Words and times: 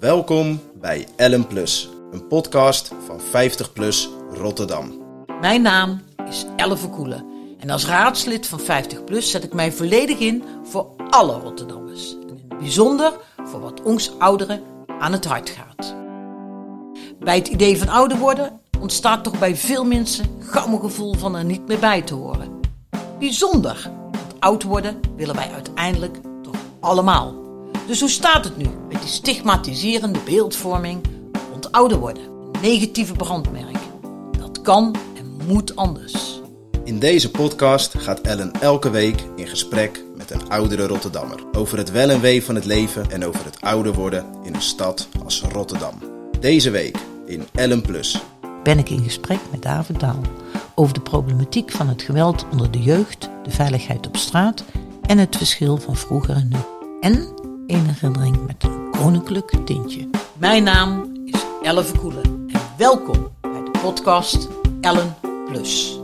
Welkom 0.00 0.60
bij 0.80 1.06
Ellen 1.16 1.46
Plus, 1.46 1.88
een 2.12 2.26
podcast 2.26 2.92
van 3.06 3.20
50 3.20 3.72
Plus 3.72 4.08
Rotterdam. 4.30 4.92
Mijn 5.40 5.62
naam 5.62 6.02
is 6.28 6.46
Elle 6.56 6.76
Verkoelen 6.76 7.24
en 7.58 7.70
als 7.70 7.86
raadslid 7.86 8.46
van 8.46 8.60
50PLUS 8.60 9.18
zet 9.18 9.44
ik 9.44 9.52
mij 9.52 9.72
volledig 9.72 10.18
in 10.18 10.44
voor 10.64 10.86
alle 11.10 11.38
Rotterdammers. 11.38 12.12
En 12.12 12.28
in 12.28 12.44
het 12.48 12.58
bijzonder 12.58 13.12
voor 13.44 13.60
wat 13.60 13.82
ons 13.82 14.18
ouderen 14.18 14.62
aan 14.98 15.12
het 15.12 15.24
hart 15.24 15.50
gaat. 15.50 15.94
Bij 17.18 17.36
het 17.36 17.48
idee 17.48 17.78
van 17.78 17.88
ouder 17.88 18.18
worden 18.18 18.60
ontstaat 18.80 19.24
toch 19.24 19.38
bij 19.38 19.56
veel 19.56 19.84
mensen 19.84 20.26
gauw 20.40 20.72
een 20.72 20.80
gevoel 20.80 21.14
van 21.14 21.36
er 21.36 21.44
niet 21.44 21.66
meer 21.66 21.78
bij 21.78 22.02
te 22.02 22.14
horen. 22.14 22.60
Bijzonder, 23.18 23.90
want 24.12 24.34
oud 24.38 24.62
worden 24.62 25.00
willen 25.16 25.34
wij 25.34 25.50
uiteindelijk 25.52 26.18
toch 26.42 26.56
allemaal. 26.80 27.45
Dus 27.86 28.00
hoe 28.00 28.10
staat 28.10 28.44
het 28.44 28.56
nu 28.56 28.66
met 28.88 29.00
die 29.00 29.10
stigmatiserende 29.10 30.18
beeldvorming 30.24 31.00
rond 31.50 31.72
ouder 31.72 31.98
worden? 31.98 32.22
Een 32.22 32.60
negatieve 32.60 33.12
brandmerk. 33.12 33.76
Dat 34.38 34.60
kan 34.62 34.96
en 35.16 35.46
moet 35.46 35.76
anders. 35.76 36.40
In 36.84 36.98
deze 36.98 37.30
podcast 37.30 37.94
gaat 37.98 38.20
Ellen 38.20 38.52
elke 38.52 38.90
week 38.90 39.22
in 39.36 39.46
gesprek 39.46 40.04
met 40.16 40.30
een 40.30 40.48
oudere 40.48 40.86
Rotterdammer 40.86 41.44
over 41.52 41.78
het 41.78 41.90
wel 41.90 42.10
en 42.10 42.20
wee 42.20 42.44
van 42.44 42.54
het 42.54 42.64
leven 42.64 43.10
en 43.10 43.24
over 43.24 43.44
het 43.44 43.60
ouder 43.60 43.92
worden 43.92 44.26
in 44.42 44.54
een 44.54 44.62
stad 44.62 45.08
als 45.24 45.42
Rotterdam. 45.42 45.94
Deze 46.40 46.70
week 46.70 46.98
in 47.26 47.46
Ellen 47.52 47.82
Plus. 47.82 48.22
ben 48.62 48.78
ik 48.78 48.90
in 48.90 49.02
gesprek 49.02 49.40
met 49.50 49.62
David 49.62 50.00
Daal 50.00 50.20
over 50.74 50.94
de 50.94 51.00
problematiek 51.00 51.70
van 51.70 51.88
het 51.88 52.02
geweld 52.02 52.46
onder 52.52 52.70
de 52.70 52.82
jeugd, 52.82 53.30
de 53.42 53.50
veiligheid 53.50 54.06
op 54.06 54.16
straat 54.16 54.64
en 55.02 55.18
het 55.18 55.36
verschil 55.36 55.76
van 55.76 55.96
vroeger 55.96 56.34
en 56.34 56.48
nu. 56.48 56.58
En 57.00 57.35
een 57.66 57.86
herinnering 57.86 58.46
met 58.46 58.64
een 58.64 58.90
koninklijk 58.90 59.54
tintje. 59.64 60.08
Mijn 60.38 60.62
naam 60.62 61.10
is 61.24 61.44
Elle 61.62 61.84
Verkoelen 61.84 62.24
en 62.52 62.60
welkom 62.78 63.28
bij 63.40 63.62
de 63.64 63.78
podcast 63.82 64.48
Ellen 64.80 65.14
Plus. 65.48 65.98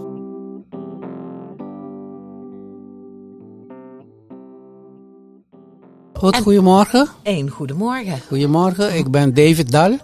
Goed, 6.15 6.35
En- 6.35 6.43
goedemorgen. 6.43 7.09
Een 7.23 7.49
goedemorgen. 7.51 8.21
Goedemorgen, 8.29 8.97
ik 8.97 9.11
ben 9.11 9.35
David 9.35 9.71
Dal. 9.71 9.97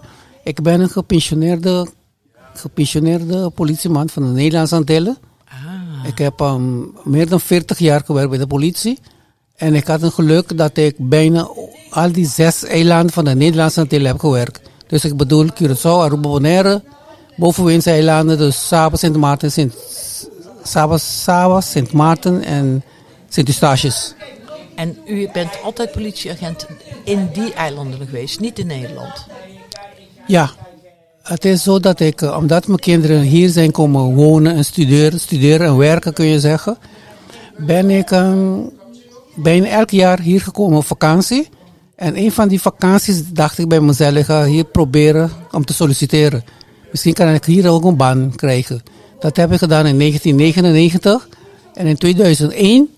Ik 0.43 0.61
ben 0.61 0.79
een 0.81 0.89
gepensioneerde, 0.89 1.87
gepensioneerde 2.53 3.49
politieman 3.49 4.09
van 4.09 4.23
de 4.23 4.29
Nederlandse 4.29 4.75
Antillen. 4.75 5.17
Ah, 5.45 6.05
Ik 6.07 6.17
heb 6.17 6.39
ehm, 6.39 6.79
meer 7.03 7.29
dan 7.29 7.39
40 7.39 7.79
jaar 7.79 8.01
gewerkt 8.05 8.29
bij 8.29 8.39
de 8.39 8.47
politie. 8.47 8.99
En 9.59 9.75
ik 9.75 9.87
had 9.87 10.01
een 10.01 10.11
geluk 10.11 10.57
dat 10.57 10.77
ik 10.77 10.95
bijna 10.97 11.49
al 11.89 12.11
die 12.11 12.27
zes 12.27 12.65
eilanden 12.65 13.13
van 13.13 13.25
de 13.25 13.35
Nederlandse 13.35 13.79
Antillen 13.79 14.07
heb 14.07 14.19
gewerkt. 14.19 14.61
Dus 14.87 15.05
ik 15.05 15.17
bedoel 15.17 15.45
Curaçao, 15.45 16.01
Aruba, 16.01 16.29
Bonaire, 16.29 16.81
bovenwindse 17.35 17.89
eilanden, 17.89 18.37
dus 18.37 18.67
Saba, 18.67 18.95
Sint 18.95 19.15
Maarten, 19.15 19.51
Sint, 19.51 19.73
Saba, 20.63 20.97
Saba, 20.97 21.61
Sint 21.61 21.91
Maarten 21.91 22.43
en 22.43 22.83
Sint 23.29 23.47
Eustatius. 23.47 24.13
en 24.79 24.97
u 25.05 25.29
bent 25.33 25.63
altijd 25.63 25.91
politieagent 25.91 26.65
in 27.03 27.29
die 27.33 27.53
eilanden 27.53 27.99
geweest, 27.99 28.39
niet 28.39 28.59
in 28.59 28.67
Nederland. 28.67 29.25
Ja, 30.27 30.49
het 31.23 31.45
is 31.45 31.63
zo 31.63 31.79
dat 31.79 31.99
ik, 31.99 32.21
eh, 32.21 32.37
omdat 32.37 32.67
mijn 32.67 32.79
kinderen 32.79 33.21
hier 33.21 33.49
zijn 33.49 33.71
komen 33.71 34.15
wonen 34.15 34.55
en 34.55 34.65
studeren, 34.65 35.19
studeren 35.19 35.67
en 35.67 35.77
werken 35.77 36.13
kun 36.13 36.25
je 36.25 36.39
zeggen, 36.39 36.77
ben 37.57 37.89
ik 37.89 38.11
ehm, 38.11 38.59
bijna 39.41 39.67
elk 39.67 39.89
jaar 39.89 40.19
hier 40.19 40.41
gekomen 40.41 40.77
op 40.77 40.85
vakantie. 40.85 41.49
En 41.95 42.17
een 42.17 42.31
van 42.31 42.47
die 42.47 42.61
vakanties 42.61 43.23
dacht 43.33 43.57
ik 43.57 43.67
bij 43.67 43.79
mezelf, 43.81 44.15
ik 44.15 44.25
ga 44.25 44.45
hier 44.45 44.63
proberen 44.65 45.31
om 45.51 45.65
te 45.65 45.73
solliciteren. 45.73 46.43
Misschien 46.91 47.13
kan 47.13 47.33
ik 47.33 47.45
hier 47.45 47.69
ook 47.69 47.83
een 47.83 47.97
baan 47.97 48.33
krijgen. 48.35 48.81
Dat 49.19 49.37
heb 49.37 49.51
ik 49.51 49.57
gedaan 49.57 49.85
in 49.85 49.97
1999. 49.97 51.27
En 51.73 51.85
in 51.85 51.97
2001 51.97 52.89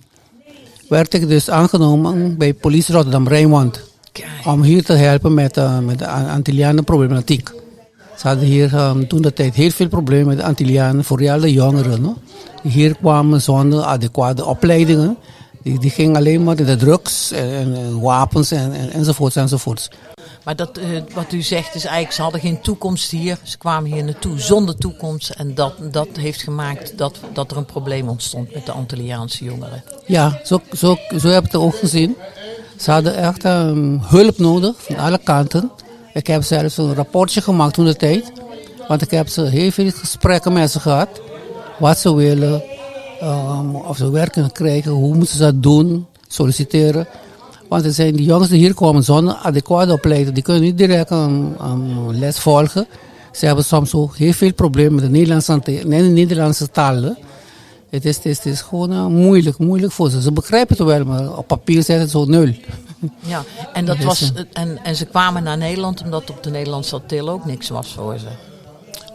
werd 0.89 1.13
ik 1.13 1.27
dus 1.27 1.49
aangenomen 1.49 2.37
bij 2.37 2.53
Politie 2.53 2.93
Rotterdam 2.93 3.27
Rijnmond 3.27 3.81
om 4.45 4.61
hier 4.63 4.83
te 4.83 4.93
helpen 4.93 5.33
met, 5.33 5.57
eh, 5.57 5.79
met 5.79 5.99
de 5.99 6.07
An- 6.07 6.29
Antillianen 6.29 6.83
problematiek. 6.83 7.49
Ze 8.17 8.27
hadden 8.27 8.45
hier 8.45 8.75
ehm, 8.75 9.07
toen 9.07 9.21
de 9.21 9.33
tijd 9.33 9.55
heel 9.55 9.69
veel 9.69 9.87
problemen 9.87 10.27
met 10.27 10.37
de 10.37 10.43
Antillianen, 10.43 11.03
vooral 11.03 11.39
de 11.39 11.53
jongeren. 11.53 12.01
no? 12.01 12.17
Die 12.63 12.71
hier 12.71 12.95
kwamen 12.95 13.41
zonder 13.41 13.83
adequate 13.83 14.45
opleidingen. 14.45 15.17
Die, 15.63 15.79
die 15.79 15.89
gingen 15.89 16.15
alleen 16.15 16.43
maar 16.43 16.59
in 16.59 16.65
de 16.65 16.75
drugs 16.75 17.31
en, 17.31 17.51
en- 17.53 17.75
en 17.75 17.99
wapens 17.99 18.51
en, 18.51 18.73
en, 18.73 18.91
enzovoorts 18.91 19.35
enzovoorts. 19.35 19.89
Maar 20.43 20.55
dat, 20.55 20.77
eh, 20.77 20.85
wat 21.13 21.31
u 21.33 21.41
zegt 21.41 21.75
is 21.75 21.83
eigenlijk, 21.83 22.13
ze 22.15 22.21
hadden 22.21 22.41
geen 22.41 22.61
toekomst 22.61 23.11
hier. 23.11 23.37
Ze 23.43 23.57
kwamen 23.57 23.91
hier 23.91 24.03
naartoe 24.03 24.39
zonder 24.39 24.75
toekomst. 24.75 25.29
En 25.29 25.53
dat, 25.55 25.73
dat 25.91 26.07
heeft 26.19 26.41
gemaakt 26.41 26.97
dat, 26.97 27.19
dat 27.33 27.51
er 27.51 27.57
een 27.57 27.65
probleem 27.65 28.09
ontstond 28.09 28.53
met 28.53 28.65
de 28.65 28.71
Antilliaanse 28.71 29.43
jongeren. 29.43 29.83
Ja, 30.05 30.39
zo, 30.43 30.61
zo, 30.77 30.97
zo 31.19 31.27
heb 31.27 31.45
ik 31.45 31.51
het 31.51 31.61
ook 31.61 31.75
gezien. 31.75 32.15
Ze 32.77 32.91
hadden 32.91 33.15
echt 33.15 33.43
ehm, 33.43 33.97
hulp 34.01 34.37
nodig 34.37 34.75
van 34.77 34.95
alle 34.97 35.17
kanten. 35.23 35.71
Ik 36.13 36.27
heb 36.27 36.43
zelfs 36.43 36.77
een 36.77 36.93
rapportje 36.95 37.41
gemaakt 37.41 37.73
toen 37.73 37.85
de 37.85 37.95
tijd. 37.95 38.31
Want 38.87 39.01
ik 39.01 39.11
heb 39.11 39.27
ze 39.27 39.41
heel 39.41 39.71
veel 39.71 39.91
gesprekken 39.91 40.53
met 40.53 40.71
ze 40.71 40.79
gehad. 40.79 41.21
Wat 41.79 41.97
ze 41.99 42.15
willen, 42.15 42.63
ehm, 43.21 43.75
of 43.75 43.97
ze 43.97 44.11
werk 44.11 44.31
kunnen 44.31 44.51
krijgen, 44.51 44.91
hoe 44.91 45.15
moeten 45.15 45.35
ze 45.35 45.43
dat 45.43 45.63
doen, 45.63 46.05
solliciteren. 46.27 47.07
Want 47.69 47.85
er 47.85 47.91
zijn 47.91 48.15
die 48.15 48.25
jongens 48.25 48.49
die 48.49 48.59
hier 48.59 48.73
komen 48.73 49.03
zonder 49.03 49.33
adequate 49.33 49.93
opleiding, 49.93 50.33
die 50.33 50.43
kunnen 50.43 50.61
niet 50.61 50.77
direct 50.77 51.09
een, 51.09 51.55
een 51.59 52.19
les 52.19 52.39
volgen. 52.39 52.87
Ze 53.31 53.45
hebben 53.45 53.65
soms 53.65 53.93
ook 53.93 54.17
heel 54.17 54.33
veel 54.33 54.53
problemen 54.53 54.93
met 54.93 55.03
de 55.03 55.09
Nederlandse, 55.09 55.59
Nederlandse 55.85 56.71
taal. 56.71 57.15
Het 57.89 58.05
is, 58.05 58.15
het 58.15 58.25
is, 58.25 58.37
het 58.37 58.45
is 58.45 58.61
gewoon 58.61 58.91
eh, 58.91 59.05
moeilijk, 59.05 59.57
moeilijk 59.57 59.91
voor 59.91 60.09
ze. 60.09 60.21
Ze 60.21 60.31
begrijpen 60.31 60.77
het 60.77 60.85
wel, 60.85 61.05
maar 61.05 61.37
op 61.37 61.47
papier 61.47 61.83
zit 61.83 61.99
het 61.99 62.09
zo 62.09 62.25
nul. 62.25 62.53
Ja, 63.19 63.43
en, 63.73 63.85
dat 63.85 63.97
Dat 63.97 64.05
was, 64.05 64.21
is, 64.21 64.31
en, 64.53 64.79
en 64.83 64.95
ze 64.95 65.05
kwamen 65.05 65.43
naar 65.43 65.57
Nederland 65.57 66.03
omdat 66.03 66.29
op 66.29 66.43
de 66.43 66.49
Nederlandse 66.49 66.95
Antillen 66.95 67.33
ook 67.33 67.45
niks 67.45 67.69
was 67.69 67.93
voor 67.93 68.17
ze. 68.17 68.27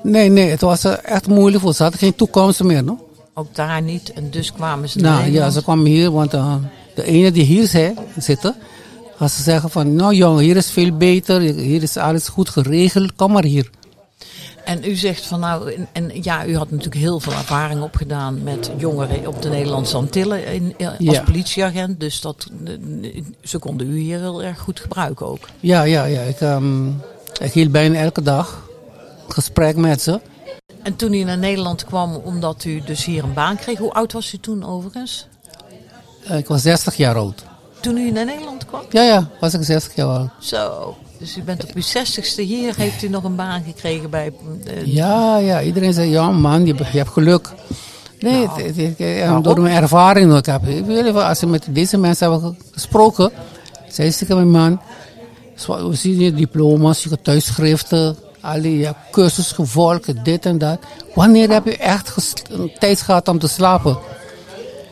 Nee, 0.03 0.29
nee, 0.29 0.51
het 0.51 0.61
was 0.61 0.85
eh, 0.85 0.95
echt 1.03 1.27
moeilijk 1.27 1.63
voor 1.63 1.71
ze. 1.71 1.77
Ze 1.77 1.83
hadden 1.83 2.01
geen 2.01 2.15
toekomst 2.15 2.63
meer. 2.63 2.85
No? 2.85 3.06
Ook 3.39 3.55
daar 3.55 3.83
niet. 3.83 4.13
En 4.13 4.31
dus 4.31 4.53
kwamen 4.53 4.89
ze 4.89 4.99
naar 4.99 5.21
Nou 5.21 5.33
ja, 5.33 5.51
ze 5.51 5.63
kwamen 5.63 5.87
hier, 5.87 6.11
want 6.11 6.35
eh, 6.35 6.55
de 6.95 7.05
ene 7.05 7.33
die 7.33 7.45
hier 7.45 7.67
zei, 7.67 7.95
zitten, 8.19 8.55
als 9.19 9.37
ze 9.37 9.43
zeggen 9.43 9.71
van, 9.71 9.95
nou 9.95 10.15
jongen, 10.15 10.43
hier 10.45 10.57
is 10.57 10.71
veel 10.71 10.97
beter, 10.97 11.41
hier 11.41 11.83
is 11.83 11.97
alles 11.97 12.29
goed 12.29 12.49
geregeld, 12.49 13.15
kom 13.15 13.33
maar 13.33 13.45
hier. 13.45 13.71
En 14.65 14.85
u 14.85 14.95
zegt 14.95 15.27
van 15.27 15.41
nou, 15.41 15.73
en, 15.73 15.89
en 15.93 16.11
ja, 16.23 16.47
u 16.47 16.57
had 16.57 16.71
natuurlijk 16.71 16.97
heel 17.01 17.21
veel 17.21 17.33
ervaring 17.33 17.83
opgedaan 17.83 18.43
met 18.43 18.71
jongeren 18.77 19.27
op 19.27 19.43
de 19.43 19.49
Nederlandse 19.49 19.97
Antillen 19.97 20.47
in, 20.47 20.75
eh, 20.79 20.87
als 20.89 20.97
Ja. 20.99 21.23
politieagent. 21.23 22.01
Dus 22.01 22.21
dat, 22.21 22.47
eh, 22.65 22.73
ze 23.43 23.59
konden 23.59 23.91
u 23.91 23.99
hier 23.99 24.19
heel 24.19 24.43
erg 24.43 24.59
goed 24.59 24.81
gebruiken 24.81 25.27
ook. 25.27 25.49
Ja, 25.61 25.83
ja, 25.83 26.05
ja, 26.05 26.21
ik, 26.21 26.41
ehm, 26.41 26.87
ik 27.41 27.53
hield 27.53 27.73
bijna 27.73 27.99
elke 27.99 28.23
dag 28.23 28.69
gesprek 29.29 29.77
met 29.77 30.03
ze. 30.03 30.21
En 30.87 30.97
toen 30.97 31.13
u 31.15 31.23
naar 31.25 31.39
Nederland 31.39 31.85
kwam, 31.85 32.15
omdat 32.25 32.65
u 32.65 32.81
dus 32.85 33.05
hier 33.05 33.25
een 33.25 33.33
baan 33.33 33.57
kreeg, 33.57 33.79
hoe 33.79 33.93
oud 33.93 34.13
was 34.13 34.33
u 34.33 34.39
toen 34.39 34.65
overigens? 34.65 35.27
Eh, 36.25 36.37
ik 36.39 36.47
was 36.47 36.63
60 36.63 36.97
jaar 36.97 37.17
oud. 37.17 37.45
Toen 37.81 37.97
u 37.97 38.11
naar 38.11 38.25
Nederland 38.25 38.67
kwam? 38.67 38.81
Ja, 38.91 39.03
ja, 39.03 39.29
was 39.41 39.55
ik 39.55 39.63
60 39.63 39.95
jaar 39.95 40.07
oud. 40.09 40.29
Zo. 40.41 40.97
Dus 41.19 41.37
u 41.37 41.43
bent 41.43 41.65
op 41.65 41.71
uw 41.75 41.83
zestigste 41.83 42.43
hier, 42.43 42.77
heeft 42.77 43.03
u 43.03 43.09
nog 43.09 43.25
een 43.25 43.37
baan 43.37 43.63
gekregen 43.63 44.11
bij... 44.11 44.33
eh, 44.65 44.87
Ja, 44.87 45.37
ja, 45.39 45.63
iedereen 45.63 45.93
zei, 45.93 46.11
ja 46.11 46.31
man, 46.31 46.67
je, 46.67 46.75
je 46.75 46.99
hebt 46.99 47.11
geluk. 47.11 47.53
Nee, 48.21 48.33
Nou, 48.47 48.63
het- 48.63 48.77
het- 48.77 48.99
het- 48.99 49.45
door 49.45 49.61
mijn 49.61 49.83
ervaring. 49.83 50.37
Ik 50.37 50.47
heb, 50.47 50.67
ik 50.67 50.85
weet 50.85 51.05
niet, 51.05 51.15
als 51.15 51.41
je 51.41 51.47
met 51.47 51.67
deze 51.71 51.97
mensen 51.99 52.31
hebben 52.33 52.57
gesproken, 52.73 53.31
zei 53.89 54.11
ze 54.11 54.19
tegen 54.19 54.37
mijn 54.37 54.51
man, 54.51 54.81
zo- 55.57 55.89
we 55.89 55.95
zien 55.97 56.19
je 56.21 56.35
diploma's, 56.35 57.03
je 57.03 57.21
thuisschriften, 57.23 58.17
al 58.47 58.63
je 58.63 58.85
hebt 58.85 58.99
cursus 59.11 59.53
gevolgd, 59.53 60.25
dit 60.25 60.47
en 60.47 60.59
dat. 60.59 60.79
Wanneer 61.15 61.51
heb 61.51 61.65
je 61.65 61.77
echt 61.77 62.43
tijd 62.79 63.01
gehad 63.01 63.29
om 63.29 63.39
te 63.39 63.49
slapen? 63.49 63.99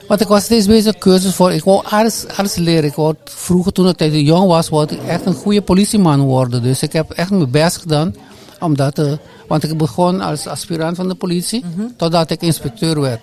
Want 0.08 0.20
ik 0.20 0.28
was 0.28 0.44
steeds 0.44 0.66
bezig 0.66 0.98
cursus 0.98 1.34
voor. 1.34 1.52
Ik 1.52 1.64
wou 1.64 1.84
alles, 1.84 2.24
alles 2.36 2.54
leren. 2.54 2.84
Ik 2.84 2.94
wou 2.94 3.14
vroeger 3.24 3.72
toen 3.72 3.88
ik 3.88 4.12
jong 4.12 4.46
was, 4.46 4.68
wou 4.68 4.86
ik 4.90 5.02
echt 5.02 5.26
een 5.26 5.34
goede 5.34 5.62
politieman 5.62 6.20
worden. 6.20 6.62
Dus 6.62 6.82
ik 6.82 6.92
heb 6.92 7.10
echt 7.10 7.30
mijn 7.30 7.50
best 7.50 7.76
gedaan. 7.76 8.14
Omdat, 8.60 8.98
eh, 8.98 9.12
want 9.48 9.62
ik 9.62 9.78
begon 9.78 10.20
als 10.20 10.46
aspirant 10.46 10.96
van 10.96 11.08
de 11.08 11.14
politie, 11.14 11.64
totdat 11.96 12.30
ik 12.30 12.42
inspecteur 12.42 13.00
werd. 13.00 13.20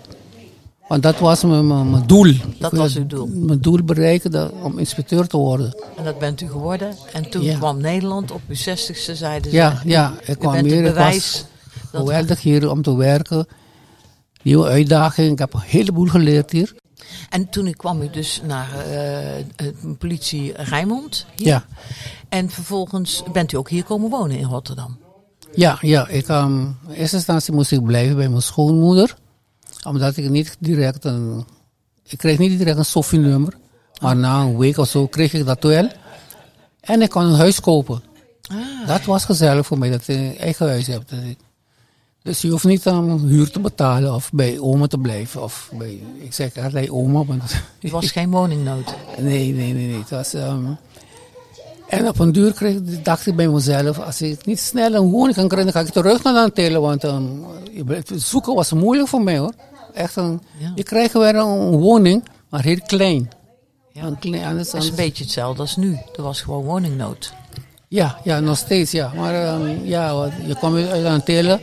Want 0.91 1.03
dat 1.03 1.19
was 1.19 1.43
mijn, 1.43 1.67
mijn, 1.67 1.89
mijn 1.89 2.07
doel. 2.07 2.33
Dat 2.59 2.71
was 2.71 2.95
uw 2.95 3.07
doel. 3.07 3.27
Mijn 3.27 3.59
doel 3.61 3.83
bereiken 3.83 4.31
dat, 4.31 4.51
om 4.63 4.77
inspecteur 4.77 5.27
te 5.27 5.37
worden. 5.37 5.75
En 5.97 6.03
dat 6.03 6.19
bent 6.19 6.41
u 6.41 6.47
geworden. 6.49 6.95
En 7.13 7.29
toen 7.29 7.43
Ja. 7.43 7.57
kwam 7.57 7.81
Nederland 7.81 8.31
op 8.31 8.41
uw 8.47 8.55
zestigste, 8.55 9.15
zeiden 9.15 9.51
ze... 9.51 9.57
Ja, 9.57 9.81
ja. 9.85 10.13
Ik 10.25 10.39
kwam 10.39 10.53
hier. 10.55 10.83
het 10.83 10.91
Ik 10.91 10.95
was 10.95 11.45
geweldig 11.91 12.41
hier 12.41 12.69
om 12.69 12.81
te 12.81 12.95
werken. 12.95 13.47
Nieuwe 14.43 14.67
uitdaging. 14.67 15.31
Ik 15.31 15.39
heb 15.39 15.53
een 15.53 15.59
heleboel 15.59 16.07
geleerd 16.07 16.51
hier. 16.51 16.75
En 17.29 17.49
toen 17.49 17.73
kwam 17.73 18.01
u 18.01 18.09
dus 18.09 18.41
naar 18.47 18.69
het 19.55 19.97
politie 19.97 20.53
Rijnmond. 20.55 21.25
hier. 21.35 21.47
Ja. 21.47 21.65
En 22.29 22.49
vervolgens 22.49 23.23
bent 23.31 23.51
u 23.51 23.57
ook 23.57 23.69
hier 23.69 23.83
komen 23.83 24.09
wonen 24.09 24.37
in 24.37 24.45
Rotterdam. 24.47 24.97
Ja, 25.53 25.77
ja. 25.81 26.07
Ik, 26.07 26.27
ehm, 26.27 26.59
in 26.59 26.93
eerste 26.93 27.15
instantie 27.15 27.53
moest 27.53 27.71
ik 27.71 27.83
blijven 27.83 28.15
bij 28.15 28.29
mijn 28.29 28.41
schoonmoeder. 28.41 29.15
Omdat 29.87 30.17
ik 30.17 30.29
niet 30.29 30.55
direct 30.59 31.05
een... 31.05 31.45
Ik 32.03 32.17
kreeg 32.17 32.37
niet 32.37 32.57
direct 32.57 32.77
een 32.77 32.85
Sophie-nummer. 32.85 33.53
Maar 34.01 34.15
na 34.15 34.41
een 34.41 34.57
week 34.57 34.77
of 34.77 34.87
zo 34.87 35.07
kreeg 35.07 35.33
ik 35.33 35.45
dat 35.45 35.63
wel. 35.63 35.87
En 36.79 37.01
ik 37.01 37.09
kon 37.09 37.23
een 37.23 37.35
huis 37.35 37.59
kopen. 37.59 38.03
Dat 38.85 39.03
was 39.05 39.25
gezellig 39.25 39.65
voor 39.65 39.77
mij, 39.77 39.89
dat 39.89 40.05
je 40.05 40.13
een 40.13 40.37
eigen 40.37 40.67
huis 40.67 40.87
ik- 40.87 41.37
Dus 42.23 42.41
je 42.41 42.49
hoeft 42.49 42.63
niet 42.63 42.87
aan 42.87 43.19
huur 43.19 43.51
te 43.51 43.59
betalen 43.59 44.13
of 44.13 44.29
bij 44.33 44.59
oma 44.59 44.87
te 44.87 44.97
blijven. 44.97 45.43
Of 45.43 45.71
bij, 45.77 45.99
ik 46.19 46.33
zeg 46.33 46.57
altijd 46.57 46.89
oma, 46.89 47.25
want 47.25 47.43
Er 47.81 47.89
was 47.89 48.11
geen 48.11 48.31
woningnood. 48.31 48.93
Nee, 49.17 49.53
nee, 49.53 49.73
nee, 49.73 49.87
nee. 49.87 49.99
Het 49.99 50.09
was, 50.09 50.33
ehm, 50.33 50.65
en 51.87 52.07
op 52.07 52.19
een 52.19 52.31
duur 52.31 52.53
kreeg, 52.53 52.79
dacht 53.03 53.27
ik 53.27 53.35
bij 53.35 53.47
mezelf, 53.47 53.99
als 53.99 54.21
ik 54.21 54.45
niet 54.45 54.59
snel 54.59 54.93
een 54.93 55.09
woning 55.09 55.35
kan 55.35 55.47
krijgen, 55.47 55.71
dan 55.73 55.81
ga 55.81 55.87
ik 55.87 55.93
terug 55.93 56.23
naar 56.23 56.35
Antillen. 56.35 56.81
Want 56.81 57.05
blijft- 57.85 58.11
zoeken 58.15 58.55
was 58.55 58.71
moeilijk 58.71 59.07
voor 59.07 59.21
mij 59.23 59.37
hoor. 59.37 59.53
Echt 59.93 60.15
een, 60.15 60.41
Ja. 60.57 60.71
Je 60.75 60.83
krijgt 60.83 61.13
weer 61.13 61.35
een 61.35 61.69
woning, 61.71 62.23
maar 62.49 62.63
heel 62.63 62.79
klein. 62.85 63.29
Ja. 63.91 64.03
Een 64.03 64.19
klein 64.19 64.45
anders, 64.45 64.69
Dat 64.71 64.83
is 64.83 64.89
een 64.89 64.95
beetje 64.95 65.23
hetzelfde 65.23 65.61
als 65.61 65.75
nu. 65.75 65.97
Er 66.15 66.23
was 66.23 66.41
gewoon 66.41 66.63
woningnood. 66.63 67.33
ja, 67.87 68.17
ja, 68.23 68.39
nog 68.39 68.57
steeds 68.57 68.91
ja. 68.91 69.11
Maar 69.15 69.33
ehm, 69.45 69.85
ja, 69.85 70.29
je 70.47 70.55
komt 70.55 70.87
uit 70.87 71.05
Antillen. 71.05 71.61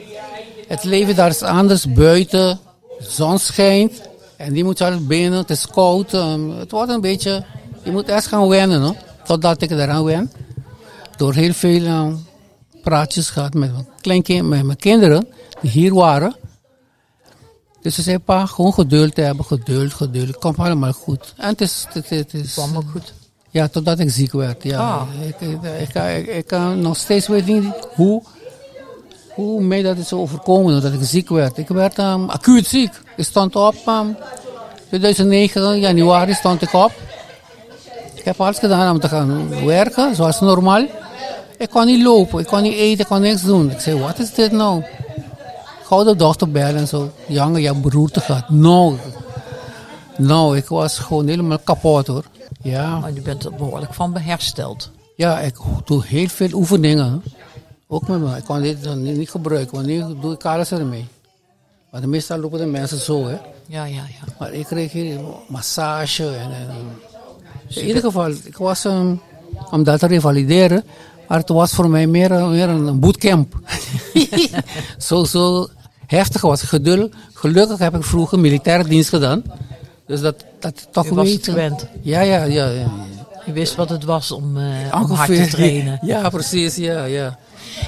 Het 0.69 0.85
leven 0.85 1.17
daar 1.17 1.31
is 1.31 1.43
anders, 1.43 1.93
buiten, 1.93 2.59
de 2.99 3.05
zon 3.11 3.39
schijnt. 3.39 4.01
En 4.37 4.53
die 4.53 4.65
moet 4.65 4.79
je 4.79 4.85
altijd 4.85 5.07
binnen, 5.09 5.39
het 5.39 5.51
is 5.51 5.67
koud. 5.67 6.15
ehm, 6.15 6.51
het 6.51 6.71
wordt 6.71 6.91
een 6.93 7.01
beetje, 7.01 7.45
je 7.83 7.91
moet 7.91 8.09
eerst 8.09 8.27
gaan 8.27 8.49
wennen, 8.49 8.81
hoor, 8.83 8.95
totdat 9.25 9.63
ik 9.63 9.71
eraan 9.71 10.05
wen. 10.05 10.33
Door 11.17 11.35
heel 11.35 11.53
veel 11.53 11.85
ehm, 11.85 12.15
praatjes 12.83 13.31
gehad 13.31 13.55
met 13.55 13.73
mijn, 13.73 13.89
kleinkind, 14.01 14.49
met 14.49 14.63
mijn 14.65 14.79
kinderen 14.79 15.29
die 15.61 15.71
hier 15.71 15.95
waren. 15.95 16.37
Dus 17.89 17.97
ze 17.97 18.03
zei, 18.03 18.19
pa, 18.19 18.47
gewoon 18.47 18.73
geduld 18.73 19.17
hebben, 19.17 19.45
geduld, 19.45 19.93
geduld. 19.93 20.27
Het 20.27 20.39
komt 20.39 20.59
allemaal 20.59 20.93
goed. 20.93 21.35
En 21.37 21.49
het 21.49 21.61
is, 21.61 21.87
het, 21.93 22.09
het 22.09 22.35
is 22.35 22.53
kwam 22.53 22.77
ook 22.77 22.91
goed. 22.93 23.15
ja, 23.51 23.69
totdat 23.69 23.99
ik 23.99 24.11
ziek 24.11 24.33
werd. 24.33 24.63
Ja. 24.63 24.79
Ah. 24.79 25.03
Ik, 25.27 25.41
ik, 25.41 25.59
ik, 25.63 25.95
ik, 25.95 26.37
ik 26.37 26.47
kan 26.47 26.81
nog 26.81 26.97
steeds 26.97 27.27
weet 27.27 27.47
niet 27.47 27.65
hoe, 27.95 28.23
hoe 29.35 29.63
mij 29.63 29.83
dat 29.83 29.97
is 29.97 30.13
overkomen, 30.13 30.83
dat 30.83 30.93
ik 30.93 30.99
ziek 31.03 31.29
werd. 31.29 31.59
Ik 31.59 31.69
werd 31.69 31.99
um, 31.99 32.31
acuut 32.31 32.67
ziek. 32.67 32.93
Ik 33.17 33.25
stond 33.25 33.57
op, 33.57 33.75
um, 33.87 34.17
2009 34.89 35.79
januari 35.79 36.35
stond 36.35 36.63
ik 36.63 36.73
op. 36.73 36.93
Ik 38.15 38.25
heb 38.25 38.41
alles 38.41 38.59
gedaan 38.59 38.95
om 38.95 39.01
te 39.01 39.09
gaan 39.09 39.65
werken, 39.65 40.15
zoals 40.15 40.41
normaal. 40.41 40.87
Ik 41.59 41.71
kon 41.71 41.87
niet 41.87 42.05
lopen, 42.05 42.41
ik 42.41 42.47
kon 42.47 42.63
niet 42.63 42.77
eten, 42.77 43.01
ik 43.01 43.07
kon 43.07 43.21
niks 43.21 43.43
doen. 43.43 43.71
Ik 43.71 43.81
zei, 43.81 43.99
wat 43.99 44.19
is 44.19 44.35
dit 44.35 44.53
nou? 44.53 44.83
De 45.89 46.15
dochter 46.17 46.51
bellen 46.51 46.77
en 46.81 46.89
zo. 46.89 47.11
Jongen, 47.29 47.61
je 47.61 47.67
hebt 47.67 47.83
beroerte 47.83 48.21
gehad. 48.21 48.49
Nou, 48.49 48.97
nou, 50.17 50.57
ik 50.57 50.67
was 50.69 50.99
gewoon 50.99 51.27
helemaal 51.27 51.59
kapot 51.59 52.07
hoor. 52.07 52.25
Ja. 52.63 52.99
Maar 52.99 53.13
u 53.13 53.21
bent 53.23 53.45
er 53.45 53.55
behoorlijk 53.55 53.95
van 53.95 54.17
hersteld. 54.17 54.91
Ja, 55.17 55.39
ik 55.41 55.57
doe 55.85 56.03
heel 56.07 56.29
veel 56.29 56.53
oefeningen. 56.53 57.23
Ook 57.87 58.09
met 58.09 58.21
me. 58.21 58.37
Ik 58.37 58.45
kan 58.45 58.63
dit 58.63 58.85
dan 58.85 59.03
niet, 59.03 59.31
gebruiken, 59.31 59.75
want 59.75 59.87
nu 59.87 60.05
doe 60.21 60.33
ik 60.33 60.45
alles 60.45 60.71
ermee. 60.71 61.07
Maar 61.91 62.01
de 62.01 62.07
meestal 62.07 62.39
lopen 62.39 62.59
de 62.59 62.67
mensen 62.67 62.99
zo, 63.01 63.27
hè. 63.27 63.37
Ja, 63.67 63.85
ja, 63.85 63.85
ja. 63.85 64.33
Maar 64.39 64.53
ik 64.53 64.67
kreeg 64.67 64.93
hier 64.93 65.21
massage 65.49 66.27
en... 66.29 66.51
en 66.53 66.69
in 67.69 67.87
ieder 67.87 68.03
geval, 68.03 68.31
ik 68.31 68.57
was 68.57 68.85
ehm, 68.85 69.15
om 69.71 69.83
dat 69.85 69.99
te 70.01 70.07
revalideren, 70.07 70.85
maar 71.29 71.39
het 71.39 71.49
was 71.49 71.71
voor 71.73 71.89
mij 71.91 72.07
meer, 72.07 72.31
een- 72.31 72.51
meer 72.51 72.69
een 72.69 73.01
bootcamp. 73.01 73.61
zo, 74.99 75.25
zo 75.25 75.69
heftig 76.09 76.41
was. 76.41 76.63
Geduld. 76.63 77.15
Gelukkig 77.35 77.79
heb 77.79 77.95
ik 77.97 78.05
vroeger 78.05 78.39
militaire 78.39 78.85
dienst 78.89 79.09
gedaan. 79.09 79.43
Dus 80.07 80.21
dat, 80.21 80.45
dat 80.59 80.89
toch 80.93 81.07
U 81.11 81.15
was 81.15 81.29
het 81.31 81.37
weten. 81.37 81.53
gewend. 81.53 81.87
Ja, 82.03 82.21
ja, 82.21 82.37
ja. 82.45 82.45
ja, 82.45 82.69
ja. 82.71 82.91
U 83.49 83.53
wist 83.53 83.75
wat 83.75 83.89
het 83.89 84.05
was 84.05 84.31
om, 84.31 84.57
eh, 84.57 85.01
om 85.03 85.11
hard 85.11 85.35
te 85.35 85.47
trainen. 85.47 85.99
Ja, 86.07 86.29
precies, 86.29 86.77
ja, 86.77 87.05
ja. 87.05 87.39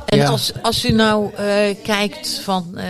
En 0.06 0.18
Ja. 0.18 0.28
als, 0.28 0.52
als 0.62 0.84
u 0.84 0.92
nou 0.92 1.34
eh, 1.34 1.76
kijkt 1.82 2.40
van, 2.44 2.78
eh, 2.78 2.84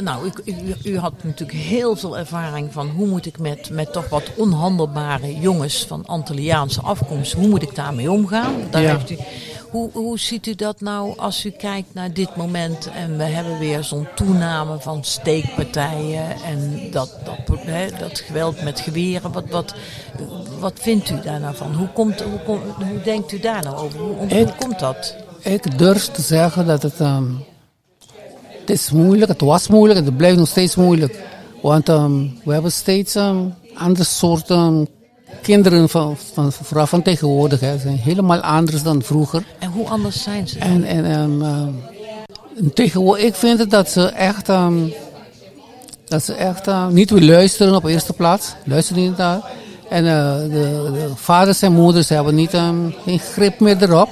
nou, 0.00 0.26
u, 0.44 0.52
u, 0.52 0.74
u 0.90 0.98
had 0.98 1.12
natuurlijk 1.22 1.58
heel 1.58 1.96
veel 1.96 2.18
ervaring 2.18 2.72
van 2.72 2.88
hoe 2.88 3.06
moet 3.06 3.26
ik 3.26 3.38
met, 3.38 3.70
met 3.70 3.92
toch 3.92 4.08
wat 4.08 4.22
onhandelbare 4.36 5.38
jongens 5.40 5.84
van 5.88 6.06
Antilliaanse 6.06 6.80
afkomst, 6.80 7.32
hoe 7.32 7.48
moet 7.48 7.62
ik 7.62 7.74
daarmee 7.74 8.10
omgaan? 8.10 8.54
Daar 8.70 8.82
Ja. 8.82 8.92
heeft 8.96 9.10
u, 9.10 9.16
hoe, 9.70 9.90
hoe 9.92 10.18
ziet 10.18 10.46
u 10.46 10.54
dat 10.54 10.80
nou 10.80 11.18
als 11.18 11.44
u 11.44 11.50
kijkt 11.50 11.94
naar 11.94 12.12
dit 12.12 12.36
moment 12.36 12.90
en 12.94 13.16
we 13.16 13.22
hebben 13.24 13.58
weer 13.58 13.84
zo'n 13.84 14.08
toename 14.14 14.80
van 14.80 15.04
steekpartijen 15.04 16.30
en 16.44 16.88
dat, 16.90 17.14
dat, 17.24 17.58
hè, 17.60 17.86
dat 17.98 18.18
geweld 18.18 18.62
met 18.62 18.80
geweren? 18.80 19.32
Wat, 19.32 19.44
wat, 19.50 19.74
wat 20.58 20.72
vindt 20.80 21.10
u 21.10 21.20
daar 21.20 21.40
nou 21.40 21.56
van? 21.56 21.74
Hoe, 21.74 21.88
komt, 21.88 22.20
hoe, 22.44 22.58
denkt 23.04 23.32
u 23.32 23.40
daar 23.40 23.62
nou 23.62 23.76
over? 23.76 23.98
Hoe, 24.00 24.16
hoe 24.16 24.26
Ik- 24.28 24.54
komt 24.58 24.78
dat? 24.78 25.16
Ik 25.42 25.78
durf 25.78 26.04
te 26.06 26.22
zeggen 26.22 26.66
dat 26.66 26.82
het, 26.82 27.00
ehm, 27.00 27.24
het 28.60 28.70
is 28.70 28.90
moeilijk, 28.90 29.30
het 29.30 29.40
was 29.40 29.68
moeilijk 29.68 29.98
en 29.98 30.04
het 30.04 30.16
blijft 30.16 30.38
nog 30.38 30.48
steeds 30.48 30.74
moeilijk. 30.76 31.22
Want 31.62 31.88
ehm, 31.88 32.26
we 32.44 32.52
hebben 32.52 32.72
steeds 32.72 33.14
een 33.14 33.54
andere 33.74 34.04
soorten 34.04 34.88
kinderen 35.46 35.88
van, 35.88 36.16
van, 36.32 36.52
vooral 36.52 36.86
van 36.86 37.02
tegenwoordig. 37.02 37.60
Hè. 37.60 37.78
Zijn 37.78 37.96
helemaal 37.96 38.40
anders 38.40 38.82
dan 38.82 39.02
vroeger. 39.02 39.44
En 39.58 39.70
hoe 39.70 39.88
anders 39.88 40.22
zijn 40.22 40.48
ze? 40.48 40.58
En, 40.58 40.84
en 40.84 41.42
ehm, 41.42 42.68
tegenwoordig, 42.74 43.24
ik 43.24 43.34
vind 43.34 43.58
het 43.58 43.70
dat 43.70 43.90
ze 43.90 44.08
echt, 44.08 44.48
ehm, 44.48 44.78
dat 46.04 46.24
ze 46.24 46.34
echt 46.34 46.66
ehm, 46.66 46.92
niet 46.92 47.10
willen 47.10 47.28
luisteren 47.28 47.74
op 47.74 47.84
eerste 47.84 48.12
plaats. 48.12 48.54
Luisteren 48.64 49.02
niet 49.02 49.16
naar. 49.16 49.40
En 49.88 50.06
eh, 50.06 50.38
de, 50.38 50.90
de 50.92 51.10
vaders 51.14 51.62
en 51.62 51.72
moeders 51.72 52.08
hebben 52.08 52.34
niet, 52.34 52.54
ehm, 52.54 52.90
geen 53.04 53.18
grip 53.18 53.60
meer 53.60 53.82
erop. 53.82 54.08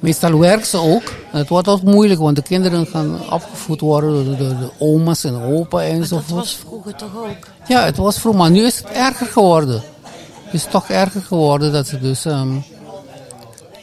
Meestal 0.00 0.38
werken 0.38 0.66
ze 0.66 0.78
ook. 0.78 1.02
En 1.32 1.38
het 1.38 1.48
wordt 1.48 1.68
ook 1.68 1.82
moeilijk, 1.82 2.20
want 2.20 2.36
de 2.36 2.42
kinderen 2.42 2.86
gaan 2.86 3.30
opgevoed 3.30 3.80
worden 3.80 4.24
door 4.24 4.36
de, 4.36 4.70
oma's 4.78 5.24
en 5.24 5.42
opa 5.42 5.76
Maar 5.76 5.86
dat 5.86 5.96
enzovoort. 5.96 6.30
was 6.30 6.54
vroeger 6.54 6.94
toch 6.94 7.16
ook? 7.16 7.48
Ja, 7.66 7.84
het 7.84 7.96
was 7.96 8.18
vroeger, 8.18 8.40
maar 8.40 8.50
nu 8.50 8.64
is 8.64 8.76
het 8.76 8.86
erger 8.90 9.26
geworden. 9.26 9.82
Het 10.50 10.60
is 10.60 10.66
toch 10.70 10.88
erger 10.88 11.22
geworden 11.22 11.72
dat 11.72 11.86
ze 11.86 11.98
dus... 11.98 12.24
ehm, 12.24 12.56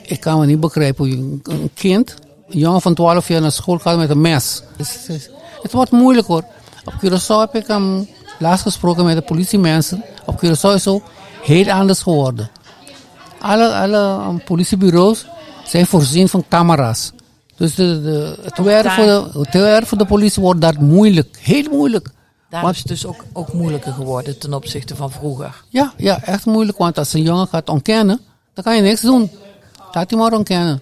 ik 0.02 0.20
kan 0.20 0.40
me 0.40 0.46
niet 0.46 0.60
begrijpen 0.60 1.06
hoe 1.06 1.16
je 1.18 1.40
een 1.44 1.72
kind, 1.74 2.16
een 2.50 2.60
jongen 2.60 2.82
van 2.82 2.94
12 2.94 3.28
jaar 3.28 3.42
naar 3.42 3.52
school 3.52 3.80
gaat 3.80 3.98
met 3.98 4.10
een 4.10 4.22
mes. 4.22 4.64
Het, 4.78 5.06
het 5.08 5.32
het 5.62 5.72
wordt 5.72 5.92
moeilijk 5.92 6.28
hoor. 6.28 6.44
Op 6.86 6.94
Curaçao 6.94 7.40
heb 7.52 7.56
ik 7.56 7.68
um, 7.68 8.08
laatst 8.40 8.64
gesproken 8.64 9.06
met 9.06 9.16
de 9.16 9.22
politiemensen. 9.22 10.04
Op 10.26 10.46
Curaçao 10.46 10.74
is 10.74 10.88
ook 10.88 11.04
heel 11.44 11.72
anders 11.72 12.02
geworden. 12.02 12.50
Alle, 13.40 13.74
alle 13.74 14.28
um, 14.28 14.44
politiebureaus 14.44 15.26
zijn 15.66 15.86
voorzien 15.86 16.30
van 16.30 16.46
camera's. 16.50 17.12
Dus 17.56 17.76
de, 17.76 18.02
de, 18.02 18.38
het, 18.42 18.58
werk 18.58 18.90
voor 18.90 19.06
de, 19.06 19.40
het 19.40 19.54
werk 19.54 19.86
voor 19.86 19.98
de 19.98 20.06
politie 20.06 20.42
wordt 20.42 20.62
daar 20.62 20.76
moeilijk. 20.80 21.38
Heel 21.40 21.70
moeilijk. 21.72 22.10
Daar 22.50 22.62
Want- 22.62 22.74
is 22.74 22.80
het 22.80 22.88
dus 22.88 23.06
ook, 23.06 23.24
ook 23.34 23.54
moeilijker 23.54 23.94
geworden 23.94 24.38
ten 24.40 24.54
opzichte 24.54 24.96
van 24.96 25.12
vroeger. 25.12 25.64
Ja, 25.70 25.94
ja, 25.98 26.24
echt 26.24 26.46
moeilijk. 26.46 26.78
Want 26.78 26.98
als 26.98 27.14
een 27.14 27.22
jongen 27.22 27.48
gaat 27.48 27.70
ontkennen, 27.70 28.20
dan 28.54 28.64
kan 28.64 28.76
je 28.76 28.82
niks 28.82 29.02
doen. 29.02 29.32
Laat 29.92 30.10
hij 30.10 30.20
maar 30.20 30.34
ontkennen. 30.34 30.82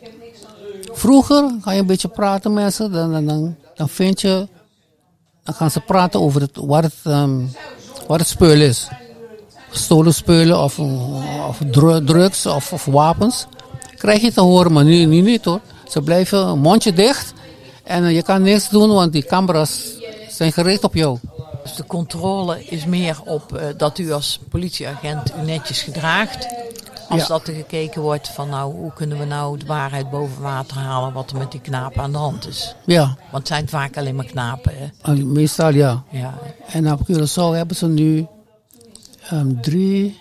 Vroeger 0.92 1.52
ga 1.62 1.72
je 1.72 1.80
een 1.80 1.86
beetje 1.86 2.08
praten 2.08 2.54
met 2.54 2.74
ze, 2.74 2.90
dan, 2.90 3.12
dan, 3.12 3.26
dan, 3.26 3.56
dan 3.76 3.90
vind 3.90 4.22
je, 4.22 4.48
dan 5.44 5.56
gaan 5.56 5.72
ze 5.72 5.80
praten 5.80 6.22
over 6.22 6.42
het, 6.42 6.52
wat, 6.54 6.84
het, 6.84 6.94
ehm, 7.04 7.40
wat 8.08 8.20
het 8.20 8.28
spul 8.28 8.62
is. 8.62 8.88
Gestolen 9.70 10.14
spullen 10.14 10.64
of, 10.64 10.80
of 11.48 11.60
dru- 11.72 12.04
drugs 12.04 12.46
of, 12.46 12.74
of 12.74 12.86
wapens. 12.86 13.46
Krijg 13.98 14.22
je 14.22 14.32
te 14.34 14.42
horen, 14.42 14.72
maar 14.72 14.84
nu, 14.84 15.06
nu 15.06 15.22
niet 15.22 15.46
hoor. 15.46 15.60
Ze 15.90 16.02
blijven 16.02 16.60
mondje 16.60 16.94
dicht 16.94 17.34
en 17.84 18.04
eh, 18.04 18.16
je 18.16 18.22
kan 18.24 18.42
niks 18.42 18.70
doen, 18.70 18.90
want 18.90 19.12
die 19.12 19.26
camera's 19.26 19.94
zijn 20.30 20.52
gericht 20.54 20.84
op 20.84 20.94
jou. 20.94 21.18
Dus 21.66 21.76
de 21.76 21.86
controle 21.86 22.66
is 22.66 22.86
meer 22.86 23.18
op 23.26 23.54
eh, 23.56 23.68
dat 23.78 23.98
u 23.98 24.12
als 24.12 24.40
politieagent 24.50 25.34
u 25.42 25.46
netjes 25.46 25.82
gedraagt. 25.82 26.48
Als 27.10 27.22
Ja. 27.22 27.28
dat 27.28 27.48
er 27.48 27.54
gekeken 27.54 28.02
wordt 28.02 28.28
van 28.28 28.50
nou, 28.50 28.74
hoe 28.74 28.94
kunnen 28.94 29.18
we 29.18 29.26
nou 29.26 29.58
de 29.58 29.66
waarheid 29.66 30.10
boven 30.10 30.42
water 30.42 30.78
halen 30.78 31.14
wat 31.14 31.32
er 31.32 31.38
met 31.38 31.52
die 31.52 31.62
knapen 31.62 32.02
aan 32.02 32.12
de 32.12 32.18
hand 32.18 32.48
is. 32.48 32.76
Ja, 32.86 33.06
Want 33.06 33.18
het 33.32 33.48
zijn 33.48 33.68
vaak 33.70 33.98
alleen 33.98 34.16
maar 34.16 34.26
knapen. 34.26 34.74
Hè? 34.78 35.12
eh, 35.14 35.24
meestal 35.24 35.70
ja. 35.74 36.04
Ja. 36.12 36.34
En 36.68 36.92
op 36.92 37.00
Curaçao 37.12 37.56
hebben 37.56 37.76
ze 37.76 37.88
nu 37.88 38.28
ehm, 39.30 39.62
drie, 39.62 40.20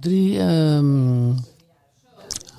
drie 0.00 0.38
ehm, 0.38 1.32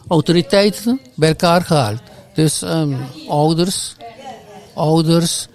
autoriteiten 0.08 1.00
bij 1.15 1.29
elkaar 1.29 1.62
gehaald. 1.62 2.01
Dus 2.34 2.62
ehm, 2.62 2.94
ouders, 3.29 3.96
ouders, 4.74 5.48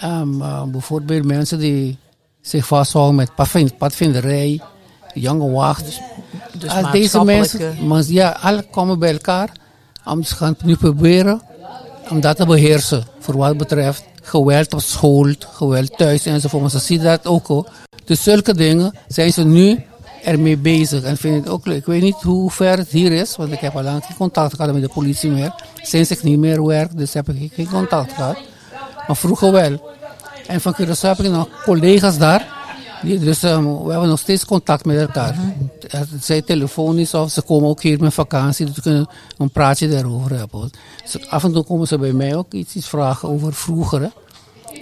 ehm, 0.00 0.42
eh, 0.42 0.62
bijvoorbeeld 0.62 1.24
mensen 1.24 1.58
die 1.58 1.98
zich 2.40 2.66
vasthouden 2.66 3.14
met 3.14 3.34
padvin- 3.34 3.76
padvinderij 3.78 4.60
de 5.14 5.20
jongen 5.20 5.52
wacht. 5.52 5.84
Dus 5.84 6.70
Al 6.70 6.90
deze 6.90 7.18
maatschappelijke- 7.18 7.58
mensen, 7.58 7.86
maar 7.86 8.02
ja, 8.02 8.38
alle 8.40 8.62
komen 8.70 8.98
bij 8.98 9.12
elkaar 9.12 9.50
om 10.04 10.22
ze 10.22 10.34
gaan 10.34 10.56
nu 10.64 10.76
proberen 10.76 11.40
om 12.10 12.20
dat 12.20 12.36
te 12.36 12.46
beheersen. 12.46 13.04
Voor 13.18 13.36
wat 13.36 13.56
betreft 13.56 14.04
geweld 14.22 14.74
op 14.74 14.80
school, 14.80 15.32
geweld 15.52 15.96
thuis 15.96 16.26
enzovoort. 16.26 16.62
Maar 16.62 16.70
ze 16.70 16.78
zien 16.78 17.02
dat 17.02 17.26
ook 17.26 17.46
hoor. 17.46 17.68
Dus 18.04 18.22
zulke 18.22 18.54
dingen 18.54 18.92
zijn 19.08 19.32
ze 19.32 19.44
nu 19.44 19.84
ermee 20.24 20.56
bezig. 20.56 21.02
En 21.02 21.16
vind 21.16 21.44
het 21.44 21.52
ook 21.52 21.66
leuk. 21.66 21.76
Ik 21.76 21.86
weet 21.86 22.02
niet 22.02 22.22
hoe 22.22 22.50
ver 22.50 22.78
het 22.78 22.88
hier 22.88 23.12
is, 23.12 23.36
want 23.36 23.52
ik 23.52 23.58
heb 23.60 23.76
al 23.76 23.82
lang 23.82 24.04
geen 24.04 24.16
contact 24.16 24.54
gehad 24.54 24.72
met 24.72 24.82
de 24.82 24.88
politie 24.88 25.30
meer. 25.30 25.54
Sinds 25.82 26.10
ik 26.10 26.22
niet 26.22 26.38
meer 26.38 26.64
werk, 26.66 26.96
dus 26.96 27.12
heb 27.14 27.28
ik 27.28 27.52
geen 27.54 27.68
contact 27.68 28.12
gehad. 28.12 28.36
Maar 29.06 29.16
vroeger 29.16 29.52
wel. 29.52 29.94
En 30.46 30.60
van 30.60 30.74
Curaçao 30.80 31.00
heb 31.00 31.18
ik 31.18 31.30
nog 31.30 31.48
collega's 31.64 32.18
daar. 32.18 32.54
Die, 33.02 33.18
dus 33.18 33.42
ehm, 33.42 33.64
we 33.64 33.90
hebben 33.90 34.08
nog 34.08 34.18
steeds 34.18 34.44
contact 34.44 34.84
met 34.84 34.98
elkaar. 34.98 35.36
Zij 36.20 36.42
telefonisch 36.42 37.14
of 37.14 37.30
ze 37.30 37.42
komen 37.42 37.68
ook 37.68 37.82
hier 37.82 38.00
met 38.00 38.14
vakantie. 38.14 38.66
Dus 38.66 38.74
we 38.74 38.82
kunnen 38.82 39.08
een 39.38 39.50
praatje 39.50 39.88
daarover 39.88 40.38
hebben. 40.38 40.70
Dus 41.02 41.28
af 41.28 41.44
en 41.44 41.52
toe 41.52 41.64
komen 41.64 41.86
ze 41.86 41.98
bij 41.98 42.12
mij 42.12 42.36
ook 42.36 42.52
iets, 42.52 42.74
iets 42.74 42.88
vragen 42.88 43.28
over 43.28 43.54
vroeger. 43.54 44.00
Hè. 44.00 44.08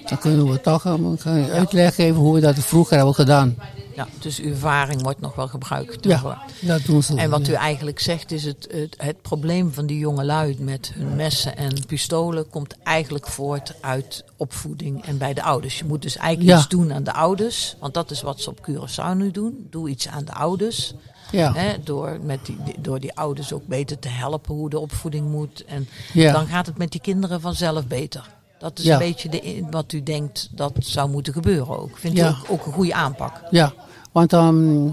Dan 0.09 0.19
kunnen 0.19 0.51
we 0.51 0.61
toch 0.61 0.85
um, 0.85 1.19
gaan 1.19 1.51
uitleg 1.51 1.95
geven 1.95 2.21
hoe 2.21 2.35
we 2.35 2.41
dat 2.41 2.59
vroeger 2.59 2.97
hebben 2.97 3.15
gedaan. 3.15 3.57
Ja, 3.95 4.09
dus 4.21 4.41
uw 4.41 4.51
ervaring 4.51 5.03
wordt 5.03 5.21
nog 5.21 5.35
wel 5.35 5.49
gebruikt. 5.49 6.05
Ja, 6.05 6.43
dat 6.61 6.85
doen 6.85 7.03
ze. 7.03 7.17
En 7.17 7.31
wat 7.31 7.49
u 7.49 7.53
eigenlijk 7.53 8.01
zegt 8.01 8.33
is 8.33 8.45
het, 8.45 8.69
het, 8.71 8.95
het 8.99 9.23
probleem 9.23 9.73
van 9.73 9.87
die 9.87 9.99
jonge 9.99 10.25
lui 10.25 10.57
met 10.61 10.93
hun 10.95 11.17
messen 11.17 11.57
en 11.57 11.87
pistolen 11.87 12.49
komt 12.51 12.75
eigenlijk 12.83 13.27
voort 13.29 13.75
uit 13.81 14.25
opvoeding 14.37 15.05
en 15.05 15.19
bij 15.19 15.35
de 15.35 15.43
ouders. 15.43 15.79
Je 15.79 15.85
moet 15.85 16.03
dus 16.03 16.17
eigenlijk 16.17 16.51
Ja. 16.51 16.59
iets 16.59 16.69
doen 16.69 16.93
aan 16.93 17.05
de 17.05 17.13
ouders, 17.13 17.77
want 17.81 17.95
dat 17.95 18.11
is 18.11 18.23
wat 18.23 18.41
ze 18.41 18.51
op 18.51 18.69
Curaçao 18.71 19.17
nu 19.17 19.31
doen. 19.31 19.67
Doe 19.71 19.89
iets 19.89 20.09
aan 20.09 20.25
de 20.25 20.33
ouders. 20.35 20.95
Ja. 21.31 21.53
Hè, 21.53 21.73
door, 21.85 22.19
met 22.23 22.47
die, 22.47 22.57
die- 22.65 22.81
door 22.81 23.01
die 23.01 23.15
ouders 23.17 23.53
ook 23.53 23.67
beter 23.67 23.99
te 23.99 24.09
helpen 24.09 24.55
hoe 24.55 24.71
de 24.71 24.79
opvoeding 24.79 25.31
moet. 25.31 25.65
En 25.65 25.89
Ja. 26.13 26.33
dan 26.33 26.47
gaat 26.47 26.67
het 26.67 26.79
met 26.79 26.91
die 26.93 27.01
kinderen 27.01 27.41
vanzelf 27.41 27.87
beter. 27.87 28.31
Dat 28.65 28.79
is 28.79 28.85
Ja. 28.85 28.93
een 28.93 28.99
beetje 28.99 29.29
de, 29.29 29.65
wat 29.71 29.93
u 29.93 30.03
denkt 30.03 30.49
dat 30.53 30.73
zou 30.79 31.11
moeten 31.11 31.33
gebeuren 31.33 31.79
ook. 31.79 31.99
Vindt 31.99 32.19
u 32.19 32.23
ook, 32.23 32.35
ook 32.49 32.67
een 32.67 32.73
goede 32.73 32.95
aanpak? 32.95 33.41
Ja, 33.51 33.73
want 34.13 34.33
ehm, 34.33 34.87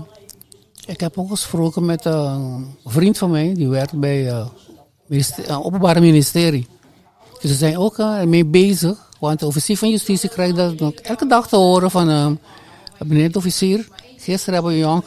ik 0.86 1.00
heb 1.00 1.18
ook 1.18 1.30
gesproken 1.30 1.86
met 1.86 2.06
eh, 2.06 2.36
een 2.38 2.76
vriend 2.86 3.18
van 3.18 3.32
mij, 3.32 3.54
die 3.54 3.68
werkt 3.68 4.00
bij 4.00 4.28
eh 4.30 4.46
eh, 5.48 5.66
Openbaar 5.66 6.00
Ministerie. 6.02 6.68
Dus 7.42 7.52
ze 7.52 7.58
zijn 7.58 7.78
ook 7.78 7.98
ermee 7.98 8.46
bezig, 8.46 9.10
want 9.20 9.40
de 9.40 9.46
officier 9.46 9.78
van 9.78 9.90
justitie 9.90 10.30
krijgt 10.30 10.56
dat 10.56 10.80
nog 10.80 10.94
elke 10.94 11.28
dag 11.28 11.48
te 11.48 11.56
horen 11.56 11.92
van 11.92 12.10
ehm, 12.10 12.36
meneer 13.08 13.32
de 13.32 13.38
officier, 13.38 13.88
gisteren 14.18 14.54
hebben 14.54 14.72
we 14.72 14.78
een 14.78 14.84
jongen 14.84 15.04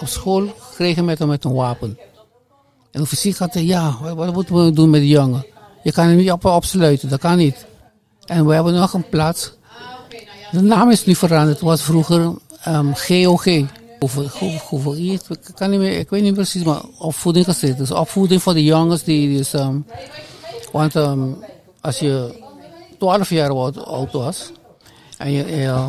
op 0.00 0.06
school 0.08 0.46
gekregen 0.58 1.04
met, 1.04 1.20
een- 1.20 1.28
met 1.28 1.44
een 1.44 1.52
wapen. 1.54 1.98
En 2.90 2.98
de 2.98 3.00
officier 3.00 3.34
gaat 3.34 3.52
zeggen, 3.52 3.70
ja, 3.72 3.96
wat, 4.00 4.14
wat 4.16 4.32
moeten 4.34 4.64
we 4.64 4.72
doen 4.72 4.90
met 4.90 5.00
die 5.00 5.10
jongen? 5.10 5.46
Je 5.82 5.92
kan 5.92 6.06
hem 6.06 6.16
niet 6.16 6.32
op, 6.32 6.44
opsluiten, 6.44 7.08
dat 7.08 7.20
kan 7.20 7.36
niet. 7.36 7.66
En 8.26 8.46
we 8.46 8.54
hebben 8.54 8.74
nog 8.74 8.92
een 8.92 9.08
plaats 9.08 9.52
de 10.52 10.60
naam 10.60 10.90
is 10.90 11.04
nu 11.04 11.14
veranderd. 11.14 11.56
Het 11.58 11.66
was 11.66 11.82
vroeger 11.82 12.32
ehm, 12.62 12.92
GOG. 12.92 13.44
Hoeveel, 14.68 14.96
ik 14.96 15.20
kan 15.54 15.70
niet 15.70 15.80
meer, 15.80 15.98
ik 15.98 16.10
weet 16.10 16.22
niet 16.22 16.34
precies, 16.34 16.62
maar 16.62 16.80
opvoeding 16.98 17.44
gezet. 17.44 17.78
Dus 17.78 17.90
opvoeding 17.90 18.42
voor 18.42 18.54
de 18.54 18.64
jongens 18.64 19.02
die 19.02 19.36
dus, 19.36 19.52
ehm, 19.52 19.76
want 20.72 20.96
ehm, 20.96 21.28
als 21.80 21.98
je 21.98 22.40
12 22.98 23.30
jaar 23.30 23.50
oud, 23.50 24.12
was 24.12 24.50
en 25.18 25.32
je, 25.32 25.46
je, 25.46 25.88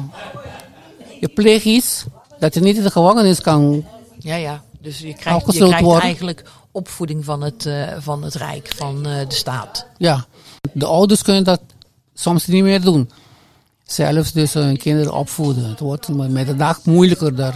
je 1.20 1.28
pleegt 1.28 1.66
iets 1.66 2.04
dat 2.40 2.54
je 2.54 2.60
niet 2.60 2.78
in 2.78 2.84
de 2.84 2.92
gevangenis 2.92 3.42
kan, 3.42 3.86
Ja, 4.20 4.36
ja. 4.36 4.64
Dus 4.82 5.00
je 5.00 5.14
krijgt, 5.14 5.54
je 5.54 5.66
krijgt 5.66 5.82
worden. 5.82 6.04
eigenlijk 6.04 6.44
opvoeding 6.72 7.26
van 7.26 7.42
het, 7.42 7.66
eh, 7.66 7.88
van 8.00 8.24
het 8.24 8.36
Rijk, 8.36 8.72
van 8.76 9.06
eh, 9.06 9.28
de 9.28 9.36
staat. 9.36 9.88
ja. 9.98 10.26
De 10.74 10.86
ouders 10.86 11.22
kunnen 11.22 11.44
dat 11.44 11.62
soms 12.14 12.48
niet 12.48 12.64
meer 12.64 12.82
doen. 12.82 13.10
Zelfs 13.84 14.32
dus 14.32 14.54
hun 14.54 14.78
kinderen 14.78 15.14
opvoeden. 15.14 15.70
Het 15.70 15.80
wordt 15.80 16.08
met 16.08 16.48
de 16.48 16.56
dag 16.56 16.86
moeilijker 16.86 17.36
daar. 17.36 17.56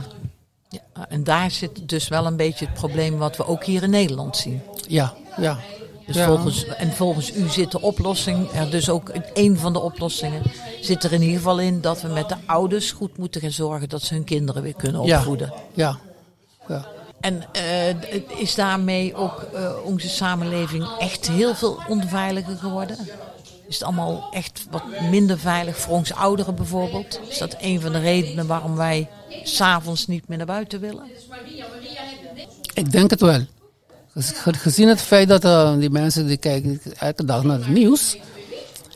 Ja, 0.69 0.79
en 1.09 1.23
daar 1.23 1.51
zit 1.51 1.89
dus 1.89 2.07
wel 2.07 2.25
een 2.25 2.35
beetje 2.35 2.65
het 2.65 2.73
probleem 2.73 3.17
wat 3.17 3.37
we 3.37 3.45
ook 3.47 3.63
hier 3.63 3.83
in 3.83 3.89
Nederland 3.89 4.37
zien. 4.37 4.61
Ja, 4.87 5.13
ja. 5.37 5.57
Dus 6.05 6.15
Ja. 6.15 6.25
volgens, 6.25 6.65
en 6.65 6.93
volgens 6.93 7.33
u 7.33 7.47
zit 7.49 7.71
de 7.71 7.81
oplossing, 7.81 8.51
er 8.51 8.69
dus 8.71 8.89
ook 8.89 9.11
een 9.33 9.57
van 9.57 9.73
de 9.73 9.79
oplossingen, 9.79 10.41
zit 10.81 11.03
er 11.03 11.13
in 11.13 11.21
ieder 11.21 11.37
geval 11.37 11.59
in 11.59 11.81
dat 11.81 12.01
we 12.01 12.07
met 12.07 12.29
de 12.29 12.35
ouders 12.45 12.91
goed 12.91 13.17
moeten 13.17 13.41
gaan 13.41 13.51
zorgen 13.51 13.89
dat 13.89 14.01
ze 14.01 14.13
hun 14.13 14.23
kinderen 14.23 14.61
weer 14.61 14.75
kunnen 14.75 15.01
opvoeden. 15.01 15.53
Ja. 15.73 15.97
ja. 16.67 16.85
En 17.19 17.43
eh, 17.51 18.39
is 18.39 18.55
daarmee 18.55 19.15
ook 19.15 19.41
eh, 19.53 19.71
onze 19.83 20.09
samenleving 20.09 20.87
echt 20.99 21.27
heel 21.27 21.55
veel 21.55 21.79
onveiliger 21.87 22.57
geworden? 22.57 22.97
Is 23.67 23.75
het 23.75 23.83
allemaal 23.83 24.27
echt 24.31 24.65
wat 24.71 24.83
minder 25.11 25.39
veilig 25.39 25.77
voor 25.77 25.93
onze 25.93 26.15
ouderen 26.15 26.55
bijvoorbeeld? 26.55 27.19
Is 27.29 27.37
dat 27.37 27.55
een 27.59 27.81
van 27.81 27.91
de 27.91 27.99
redenen 27.99 28.47
waarom 28.47 28.75
wij 28.75 29.09
s'avonds 29.43 30.07
niet 30.07 30.27
meer 30.27 30.37
naar 30.37 30.45
buiten 30.47 30.79
willen? 30.79 31.03
Ik 32.73 32.91
denk 32.91 33.09
het 33.09 33.21
wel. 33.21 33.39
Ge- 34.17 34.53
Gezien 34.53 34.87
het 34.87 35.01
feit 35.01 35.27
dat 35.27 35.43
eh, 35.45 35.77
die 35.77 35.89
mensen 35.89 36.27
die 36.27 36.37
kijken 36.37 36.81
elke 36.99 37.25
dag 37.25 37.43
naar 37.43 37.57
het 37.57 37.67
nieuws. 37.67 38.17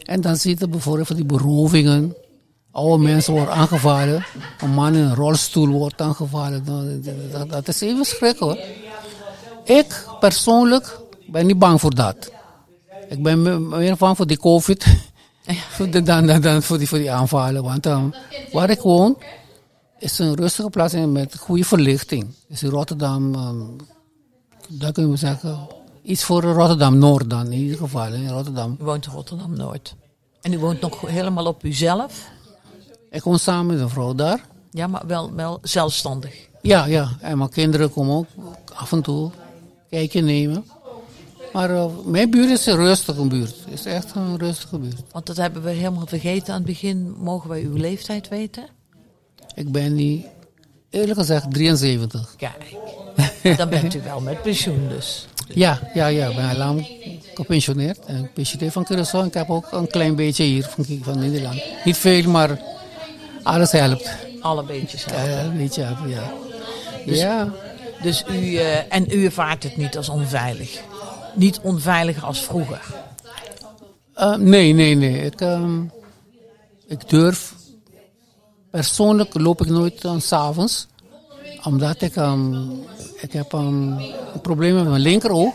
En 0.05 0.21
dan 0.21 0.35
zie 0.35 0.55
je 0.59 0.67
bijvoorbeeld 0.67 1.07
van 1.07 1.15
die 1.15 1.25
berovingen. 1.25 2.15
Oude 2.71 3.03
mensen 3.03 3.33
worden 3.33 3.53
aangevallen. 3.53 4.25
Een 4.61 4.69
man 4.73 4.95
in 4.95 5.01
een 5.01 5.15
rolstoel 5.15 5.67
wordt 5.67 6.01
aangevallen. 6.01 6.65
Dat, 6.65 7.03
dat, 7.31 7.49
dat 7.49 7.67
is 7.67 7.81
even 7.81 8.05
schrik 8.05 8.37
hoor. 8.37 8.57
Ik 9.63 10.05
persoonlijk 10.19 10.99
ben 11.27 11.45
niet 11.45 11.59
bang 11.59 11.79
voor 11.79 11.95
dat. 11.95 12.31
Ik 13.12 13.24
ben 13.24 13.41
me- 13.41 13.60
meer 13.60 13.96
bang 13.96 14.18
voor 14.18 14.27
die 14.27 14.39
covid. 14.39 14.86
dan, 15.91 16.25
dan, 16.25 16.41
dan 16.41 16.63
voor, 16.63 16.77
die, 16.77 16.88
voor 16.88 16.98
die 16.98 17.12
aanvallen. 17.12 17.63
Want 17.63 17.86
ehm, 17.86 18.10
waar 18.51 18.70
ik 18.70 18.80
woon 18.80 19.18
is 20.00 20.20
een 20.20 20.36
rustige 20.36 20.70
plaats 20.70 20.94
met 20.94 21.38
goede 21.38 21.63
verlichting. 21.63 22.27
Dus 22.48 22.63
in 22.63 22.70
Rotterdam, 22.70 23.34
ehm, 23.36 23.58
daar 24.68 24.91
kunnen 24.91 25.12
we 25.12 25.18
zeggen, 25.18 25.68
iets 26.03 26.24
voor 26.24 26.41
Rotterdam 26.41 26.98
Noord 26.98 27.30
dan 27.30 27.46
in 27.46 27.60
ieder 27.60 27.77
geval. 27.77 28.13
In 28.13 28.30
Rotterdam. 28.30 28.77
U 28.82 28.84
woont 28.84 29.06
in 29.06 29.12
Rotterdam 29.12 29.53
Noord. 29.56 29.96
En 30.41 30.53
u 30.53 30.60
woont 30.60 30.82
nog 30.82 31.01
helemaal 31.01 31.46
op 31.46 31.63
uzelf? 31.63 32.30
Ik 33.10 33.24
woon 33.24 33.39
samen 33.39 33.65
met 33.65 33.80
een 33.80 33.89
vrouw 33.89 34.15
daar. 34.15 34.46
Ja, 34.72 34.88
maar 34.88 35.08
wel, 35.08 35.34
wel 35.34 35.60
zelfstandig. 35.62 36.48
Ja, 36.62 36.86
ja. 36.86 37.10
En 37.20 37.38
mijn 37.38 37.50
kinderen 37.50 37.94
komen 37.94 38.15
ook 38.15 38.27
af 38.74 38.91
en 38.91 39.01
toe 39.01 39.32
kijkje 39.89 40.22
nemen. 40.22 40.65
Maar 41.53 41.70
eh, 41.70 41.86
mijn 42.05 42.29
buurt 42.29 42.50
is 42.50 42.65
een 42.65 42.75
rustige 42.75 43.27
buurt. 43.27 43.55
Het 43.70 43.79
is 43.79 43.86
echt 43.86 44.15
een 44.15 44.38
rustige 44.38 44.77
buurt. 44.77 45.01
Want 45.12 45.25
dat 45.25 45.38
hebben 45.38 45.63
we 45.63 45.70
helemaal 45.70 46.08
vergeten 46.08 46.53
aan 46.53 46.60
het 46.60 46.65
begin. 46.65 47.15
Mogen 47.17 47.50
wij 47.50 47.62
uw 47.62 47.75
leeftijd 47.75 48.27
weten? 48.27 48.67
Ik 49.55 49.72
ben 49.72 49.96
nu, 49.96 50.24
eerlijk 50.89 51.20
gezegd, 51.20 51.53
73. 51.53 52.36
Kijk, 52.38 52.75
dan 53.58 53.70
bent 53.70 53.96
u 53.96 54.01
wel 54.01 54.22
met 54.22 54.41
pensioen 54.41 54.88
dus. 54.89 55.27
Ja, 55.48 55.79
ja, 55.93 56.08
ja. 56.08 56.27
Ik 56.27 56.36
ben 56.36 56.50
al 56.50 56.58
lang 56.58 56.88
gepensioneerd. 57.34 58.00
En 58.05 58.17
gepensioneerd 58.17 58.74
van 58.74 58.88
Curaçao. 58.91 59.25
Ik 59.25 59.34
heb 59.34 59.50
ook 59.50 59.72
een 59.72 59.88
klein 59.88 60.15
beetje 60.15 60.43
hier 60.43 60.63
van, 60.63 60.86
van 61.01 61.20
Nederland. 61.20 61.63
Niet 61.84 61.98
veel, 61.98 62.29
maar 62.29 62.60
alles 63.43 63.72
helpt. 63.72 64.10
Alle 64.41 64.63
beetjes. 64.63 65.05
Hè. 65.05 65.29
ja, 65.29 65.43
een 65.43 65.58
beetje 65.58 65.81
helpen, 65.81 66.10
ja. 66.10 66.34
ja. 67.05 67.53
Dus 68.01 68.24
u, 68.29 68.55
eh, 68.55 68.93
en 68.93 69.05
u 69.10 69.25
ervaart 69.25 69.63
het 69.63 69.77
niet 69.77 69.98
als 69.98 70.10
onveilig. 70.10 70.81
Niet 71.35 71.59
onveiliger 71.63 72.23
als 72.23 72.39
vroeger. 72.39 72.81
Eh, 74.13 74.35
nee, 74.35 74.73
nee, 74.73 74.95
nee. 74.95 75.25
Ik, 75.25 75.41
ehm, 75.41 75.83
ik 76.88 77.09
durf. 77.09 77.53
Persoonlijk 78.71 79.39
loop 79.39 79.61
ik 79.61 79.67
nooit 79.69 80.03
uh, 80.03 80.13
s'avonds. 80.19 80.88
Omdat 81.63 82.01
ik. 82.01 82.15
ehm, 82.15 82.69
ik 83.21 83.33
heb 83.33 83.53
ehm, 83.53 83.91
een 84.33 84.41
probleem 84.41 84.75
met 84.75 84.88
mijn 84.88 85.01
linkeroog. 85.01 85.53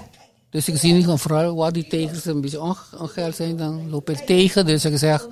Dus 0.51 0.69
ik 0.69 0.77
zie 0.77 0.93
niet 0.93 1.07
een 1.07 1.19
vrouw 1.19 1.55
waar 1.55 1.73
die 1.73 1.87
tekens 1.87 2.25
een 2.25 2.41
beetje 2.41 2.61
onge- 2.61 2.99
ongeld 2.99 3.35
zijn. 3.35 3.57
Dan 3.57 3.91
loop 3.91 4.11
ik 4.11 4.19
tegen. 4.19 4.67
Dus 4.67 4.85
ik 4.85 4.99
zeg 4.99 5.27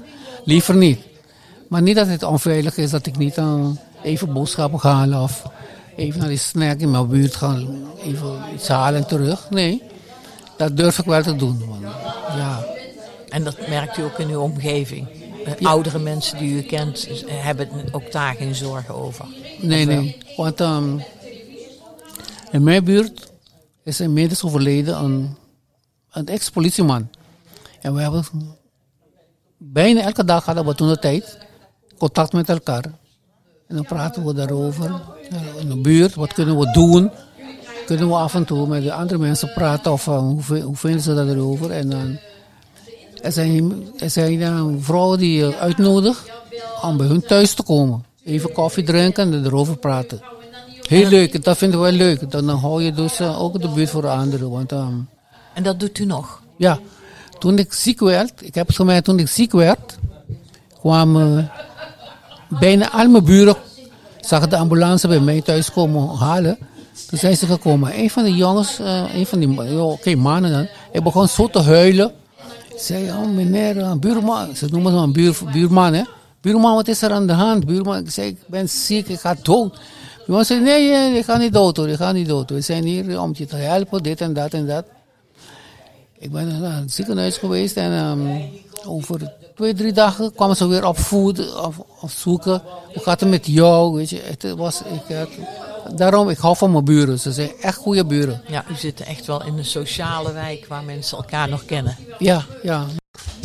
liever 0.45 0.75
niet. 0.77 1.01
Maar 1.69 1.83
niet 1.83 1.97
dat 1.97 2.07
het 2.07 2.23
onveilig 2.23 2.77
is 2.77 2.91
dat 2.91 3.07
ik 3.07 3.17
niet 3.19 3.37
eh, 3.39 3.67
even 4.03 4.33
boodschappen 4.33 4.81
ga 4.81 4.93
halen. 4.93 5.23
Of 5.23 5.43
even 5.97 6.21
naar 6.21 6.29
die 6.29 6.39
snack 6.39 6.79
in 6.79 6.91
mijn 6.91 7.09
buurt 7.09 7.35
gaan. 7.35 7.69
Even 8.03 8.39
iets 8.55 8.69
halen 8.69 9.01
en 9.01 9.07
terug. 9.07 9.51
Nee. 9.51 9.83
Dat 10.57 10.77
durf 10.77 10.99
ik 10.99 11.05
wel 11.05 11.23
te 11.23 11.37
doen. 11.37 11.63
ja. 12.37 12.65
En 13.29 13.45
dat 13.45 13.69
merkt 13.69 13.99
u 13.99 14.03
ook 14.03 14.19
in 14.19 14.29
uw 14.29 14.41
omgeving. 14.41 15.09
Oudere 15.63 15.99
mensen 15.99 16.39
die 16.39 16.55
u 16.57 16.63
kent 16.63 17.07
eh, 17.07 17.45
hebben 17.45 17.69
ook 17.93 18.13
daar 18.13 18.35
geen 18.35 18.55
zorgen 18.55 18.95
over. 18.95 19.25
Nee, 19.61 19.85
nee. 19.85 20.19
Want 20.37 20.61
ehm, 20.61 20.99
in 22.51 22.63
mijn 22.63 22.85
buurt 22.85 23.33
is 23.85 24.01
inmiddels 24.01 24.43
overleden 24.43 25.05
een, 25.05 25.37
een 26.11 26.27
ex-politieman. 26.27 27.09
En 27.81 27.95
we 27.95 28.01
hebben 28.01 28.25
bijna 29.59 30.01
elke 30.01 30.25
dag 30.25 30.45
hadden 30.45 30.67
we 30.67 30.75
toen 30.75 30.89
de 30.89 30.99
tijd 30.99 31.39
contact 31.99 32.33
met 32.33 32.49
elkaar. 32.49 32.85
En 33.67 33.77
dan 33.77 33.85
praten 33.85 34.25
we 34.25 34.35
daarover. 34.35 35.01
In 35.59 35.69
de 35.69 35.77
buurt, 35.77 36.15
wat 36.15 36.33
kunnen 36.33 36.59
we 36.59 36.73
doen? 36.73 37.11
Kunnen 37.87 38.09
we 38.09 38.15
af 38.15 38.35
en 38.35 38.45
toe 38.45 38.67
met 38.69 38.83
de 38.83 38.93
andere 38.93 39.19
mensen 39.19 39.53
praten 39.53 39.93
of 39.93 40.07
uh, 40.07 40.19
hoe, 40.19 40.43
vi- 40.43 40.61
hoe 40.61 40.77
vinden 40.77 41.01
ze 41.01 41.15
dat 41.15 41.29
erover? 41.29 41.71
En 41.71 41.91
dan 41.91 42.19
er 43.23 43.33
zijn, 43.33 43.87
er 43.99 44.11
zijn 44.11 44.41
uh, 44.41 44.65
vrouwen 44.79 45.19
die 45.19 45.39
je 45.39 45.57
uitnodigen 45.57 46.25
om 46.83 46.97
bij 46.97 47.07
hun 47.07 47.23
thuis 47.23 47.55
te 47.55 47.63
komen. 47.63 48.05
Even 48.25 48.53
koffie 48.53 48.85
drinken 48.85 49.33
en 49.33 49.45
erover 49.45 49.77
praten. 49.77 50.21
Heel 50.89 51.09
leuk, 51.09 51.45
dat 51.45 51.57
vinden 51.57 51.81
wij 51.81 51.93
leuk. 51.93 52.31
Dan, 52.31 52.47
dan 52.47 52.59
hou 52.59 52.83
je 52.83 52.93
dus 52.93 53.21
ook 53.21 53.61
de 53.61 53.69
buurt 53.69 53.91
voor 53.91 54.03
de 54.03 54.09
anderen. 54.09 54.51
Want 54.51 54.73
ehm, 54.73 54.95
En 55.55 55.63
dat 55.63 55.81
doet 55.81 55.99
u 55.99 56.05
nog? 56.05 56.43
ja, 56.57 56.79
toen 57.39 57.59
ik 57.59 57.73
ziek 57.73 58.01
werd, 58.01 58.33
ik 58.43 58.55
heb 58.55 58.67
het 58.67 58.77
gemerkt 58.77 59.05
toen 59.05 59.19
ik 59.19 59.29
ziek 59.29 59.53
werd, 59.53 59.97
kwamen 60.81 61.51
bijna 62.49 62.91
al 62.93 63.09
mijn 63.09 63.25
buren, 63.25 63.57
zagen 64.21 64.51
de 64.51 64.57
ambulance 64.57 65.09
bij 65.09 65.21
mij 65.21 65.41
thuis 65.41 65.73
komen 65.73 66.09
halen. 66.17 66.59
Toen 67.15 67.23
zijn 67.23 67.37
ze 67.37 67.47
gekomen. 67.47 67.99
Een 67.99 68.11
van 68.11 68.23
de 68.25 68.35
jongens, 68.35 68.79
eh, 68.79 69.15
een 69.15 69.27
van 69.27 69.39
die 69.39 69.81
oké, 69.83 70.15
mannen 70.15 70.53
dan, 70.53 70.67
hij 70.93 71.03
begon 71.03 71.29
zo 71.29 71.49
te 71.49 71.63
huilen. 71.63 72.13
Zei, 72.77 73.11
oh 73.11 73.29
meneer, 73.29 73.77
uh, 73.77 73.93
buurman, 73.93 74.57
ze 74.57 74.67
noemen 74.71 74.93
hem 74.93 75.03
een 75.03 75.13
buur, 75.13 75.39
buurman 75.53 75.93
hè. 75.93 76.03
Buurman, 76.41 76.75
wat 76.75 76.89
is 76.89 77.03
er 77.03 77.11
aan 77.13 77.27
de 77.27 77.33
hand? 77.33 77.67
Buurman, 77.67 77.99
ik 77.99 78.11
zei, 78.11 78.29
ik 78.29 78.39
ben 78.47 78.69
ziek, 78.69 79.09
ik 79.09 79.21
ga 79.21 79.37
dood. 79.43 79.81
Buurman 80.27 80.45
zei, 80.45 80.61
nee, 80.61 80.91
nee, 80.91 81.19
ik 81.19 81.25
ga 81.25 81.37
niet 81.37 81.53
dood 81.53 81.77
hoor, 81.77 81.89
ik 81.89 81.97
ga 81.97 82.13
niet 82.13 82.29
dood. 82.29 82.51
We 82.51 82.61
zijn 82.61 82.85
hier 82.85 83.21
om 83.21 83.33
je 83.37 83.47
te 83.47 83.57
helpen, 83.57 84.03
dit 84.03 84.21
en 84.21 84.33
dat 84.33 84.53
en 84.53 84.67
dat. 84.67 84.85
Ik 86.19 86.33
ben 86.33 86.61
naar 86.61 86.81
het 86.81 86.93
ziekenhuis 86.93 87.37
geweest 87.37 87.77
en 87.77 87.93
um, 87.93 88.51
over 88.87 89.33
twee, 89.55 89.75
drie 89.75 89.93
dagen 89.93 90.33
kwamen 90.33 90.57
ze 90.57 90.67
weer 90.67 90.87
opvoeden, 90.87 91.65
of, 92.01 92.13
zoeken. 92.17 92.63
Hoe 92.93 93.03
gaat 93.03 93.21
het 93.21 93.29
met 93.29 93.47
jou? 93.47 93.95
Weet 93.95 94.11
je, 94.11 94.21
het 94.25 94.55
was, 94.57 94.83
ik, 94.83 95.17
daarom, 95.95 96.29
ik 96.29 96.39
hou 96.39 96.57
van 96.57 96.73
mijn 96.73 96.85
buren. 96.85 97.19
Ze 97.21 97.33
zijn 97.33 97.51
echt 97.61 97.77
goede 97.77 98.05
buren. 98.05 98.43
Ja, 98.49 98.65
u 98.71 98.75
zit 98.75 99.01
echt 99.01 99.27
wel 99.27 99.45
in 99.45 99.59
een 99.59 99.65
sociale 99.65 100.33
wijk 100.33 100.67
waar 100.69 100.85
mensen 100.85 101.17
elkaar 101.17 101.49
nog 101.49 101.65
kennen. 101.65 101.97
Ja, 102.19 102.45
ja. 102.63 102.87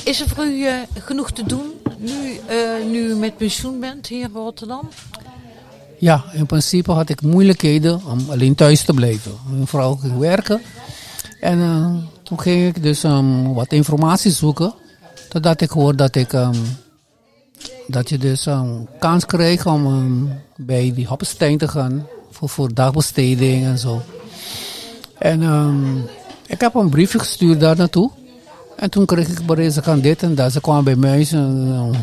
Is 0.03 0.21
er 0.21 0.29
voor 0.29 0.45
u 0.45 0.57
uh, 0.57 0.73
genoeg 0.97 1.31
te 1.31 1.43
doen 1.43 1.71
nu, 1.97 2.39
uh, 2.49 2.91
nu 2.91 3.09
u 3.09 3.15
met 3.15 3.37
pensioen 3.37 3.79
bent 3.79 4.07
hier 4.07 4.23
in 4.23 4.31
Rotterdam? 4.33 4.89
Ja, 5.97 6.23
in 6.33 6.45
principe 6.45 6.91
had 6.91 7.09
ik 7.09 7.21
moeilijkheden 7.21 8.01
om 8.05 8.29
alleen 8.29 8.55
thuis 8.55 8.83
te 8.83 8.93
blijven. 8.93 9.31
Mijn 9.49 9.67
vrouw 9.67 9.95
ging 9.95 10.17
werken. 10.17 10.61
En 11.39 11.57
uh, 11.57 11.95
toen 12.23 12.39
ging 12.39 12.75
ik 12.75 12.83
dus 12.83 13.03
um, 13.03 13.53
wat 13.53 13.71
informatie 13.71 14.31
zoeken. 14.31 14.73
Totdat 15.29 15.61
ik 15.61 15.69
hoorde 15.69 15.97
dat 15.97 16.15
ik 16.15 16.33
um, 16.33 16.77
dat 17.87 18.09
je 18.09 18.17
dus 18.17 18.45
een 18.45 18.53
um, 18.53 18.87
kans 18.99 19.25
kreeg 19.25 19.65
om 19.65 19.85
um, 19.85 20.41
bij 20.55 20.91
die 20.95 21.07
Hoppenstein 21.07 21.57
te 21.57 21.67
gaan 21.67 22.07
voor, 22.47 22.73
dagbesteding 22.73 23.65
en 23.65 23.77
zo. 23.77 24.01
En 25.17 25.41
ik 26.45 26.61
heb 26.61 26.75
een 26.75 26.89
briefje 26.89 27.19
gestuurd 27.19 27.59
daar 27.59 27.75
naartoe. 27.75 28.11
En 28.75 28.89
toen 28.89 29.05
kreeg 29.05 29.27
ik 29.27 29.45
bericht, 29.45 29.73
ze 29.73 29.99
dit 30.01 30.23
en 30.23 30.35
dat. 30.35 30.51
Ze 30.51 30.61
kwamen 30.61 30.83
bij 30.83 30.95
mij 30.95 31.27
een 31.31 31.95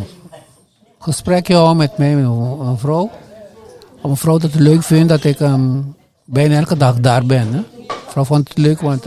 gesprekje 0.98 1.54
houden 1.54 1.76
met 1.76 1.98
mij, 1.98 2.12
een 2.12 2.78
vrouw. 2.78 3.10
Om 4.02 4.10
een 4.10 4.16
vrouw 4.16 4.38
dat 4.38 4.52
het 4.52 4.60
leuk 4.60 4.82
vindt 4.82 5.08
dat 5.08 5.24
ik 5.24 5.38
bijna 6.24 6.56
elke 6.56 6.76
dag 6.76 7.00
daar 7.00 7.26
ben. 7.26 7.52
Hè. 7.52 7.60
Vrouw 8.08 8.24
vond 8.24 8.48
het 8.48 8.58
leuk, 8.58 8.80
want 8.80 9.06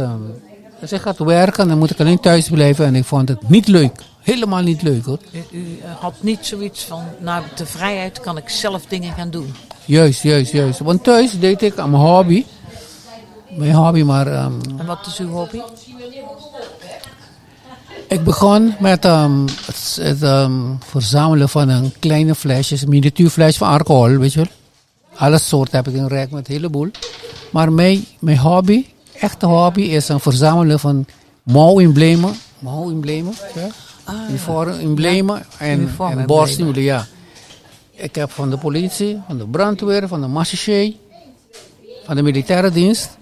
als 0.81 0.91
ik 0.91 1.01
gaat 1.01 1.17
werken, 1.17 1.67
dan 1.67 1.77
moet 1.77 1.91
ik 1.91 1.99
alleen 1.99 2.19
thuis 2.19 2.49
blijven. 2.49 2.85
En 2.85 2.95
ik 2.95 3.05
vond 3.05 3.29
het 3.29 3.49
niet 3.49 3.67
leuk. 3.67 3.91
Helemaal 4.19 4.61
niet 4.61 4.81
leuk 4.81 5.05
hoor. 5.05 5.19
U, 5.31 5.57
u 5.57 5.79
had 5.99 6.13
niet 6.19 6.45
zoiets 6.45 6.83
van, 6.83 7.03
nou 7.19 7.43
de 7.55 7.65
vrijheid 7.65 8.19
kan 8.19 8.37
ik 8.37 8.49
zelf 8.49 8.85
dingen 8.85 9.13
gaan 9.13 9.29
doen. 9.29 9.53
Juist, 9.89 10.21
juist, 10.21 10.51
juist. 10.51 10.79
Want 10.79 11.03
thuis 11.03 11.39
deed 11.39 11.61
ik 11.61 11.77
aan 11.77 11.89
mijn 11.89 12.03
hobby. 12.03 12.45
Mijn 13.57 13.73
hobby, 13.73 14.01
maar... 14.01 14.27
Um, 14.27 14.59
en 14.77 14.85
wat 14.85 15.05
is 15.07 15.17
uw 15.19 15.29
hobby? 15.29 15.61
Ik 18.07 18.23
begon 18.23 18.75
met 18.79 19.05
um, 19.05 19.45
het, 19.65 19.97
het 20.01 20.23
um, 20.23 20.77
verzamelen 20.85 21.49
van 21.49 21.69
een 21.69 21.93
kleine 21.99 22.35
flesjes, 22.35 22.81
een 22.81 22.89
miniatuurflesje 22.89 23.57
van 23.57 23.67
alcohol, 23.67 24.17
weet 24.17 24.33
je 24.33 24.39
wel. 24.39 24.47
Alle 25.15 25.37
soorten 25.37 25.75
heb 25.75 25.87
ik 25.87 25.93
in 25.93 26.07
rek 26.07 26.31
met 26.31 26.47
een 26.47 26.53
heleboel. 26.53 26.91
Maar 27.51 27.71
mijn, 27.71 28.05
mijn 28.19 28.37
hobby, 28.37 28.85
echte 29.19 29.45
hobby, 29.45 29.81
is 29.81 30.09
een 30.09 30.19
verzamelen 30.19 30.79
van 30.79 31.05
mouwemblemen. 31.43 32.33
Mouwemblemen, 32.59 33.33
ja. 33.55 33.67
Ah, 34.03 34.15
Uniformemblemen 34.29 35.35
ja. 35.35 35.65
en, 35.65 35.89
en 35.99 36.25
borstemblemen, 36.25 36.83
ja. 36.83 37.07
Ik 37.99 38.15
heb 38.15 38.31
van 38.31 38.49
de 38.49 38.57
politie, 38.57 39.21
van 39.27 39.37
de 39.37 39.47
brandweer, 39.47 40.07
van 40.07 40.21
de 40.21 40.27
marechaussee, 40.27 40.99
van 42.05 42.15
de 42.15 42.21
militaire 42.21 42.71
dienst. 42.71 43.17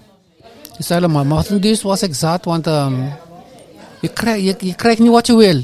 Dus 0.76 0.90
allemaal. 0.90 1.24
Maar 1.24 1.44
toen 1.44 1.60
dienst 1.60 1.82
was 1.82 2.02
ik 2.02 2.14
zat, 2.14 2.44
want 2.44 2.66
um, 2.66 3.12
je, 4.00 4.08
krijg, 4.08 4.42
je, 4.42 4.66
je 4.66 4.74
krijgt 4.74 4.98
niet 4.98 5.10
wat 5.10 5.26
je 5.26 5.36
wil. 5.36 5.62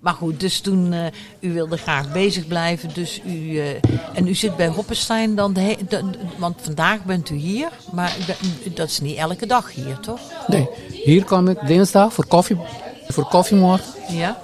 Maar 0.00 0.14
goed, 0.14 0.40
dus 0.40 0.60
toen 0.60 0.92
uh, 0.92 1.06
u 1.40 1.52
wilde 1.52 1.76
graag 1.76 2.12
bezig 2.12 2.46
blijven, 2.46 2.90
dus 2.94 3.20
u 3.24 3.30
uh, 3.30 3.68
en 4.14 4.26
u 4.26 4.34
zit 4.34 4.56
bij 4.56 4.66
Hoppenstein 4.66 5.34
dan, 5.34 5.52
de, 5.52 5.60
he, 5.60 5.76
de, 5.76 5.86
de, 5.88 6.18
want 6.38 6.56
vandaag 6.62 7.04
bent 7.04 7.30
u 7.30 7.34
hier, 7.34 7.68
maar 7.92 8.16
u, 8.64 8.70
dat 8.70 8.88
is 8.88 9.00
niet 9.00 9.16
elke 9.16 9.46
dag 9.46 9.72
hier, 9.72 9.98
toch? 10.00 10.20
Nee, 10.46 10.68
hier 10.90 11.24
kom 11.24 11.48
ik 11.48 11.66
dinsdag 11.66 12.12
voor 12.12 12.26
koffie, 12.26 12.56
voor 13.08 13.24
koffiemorgen. 13.28 13.86
Ja. 14.08 14.38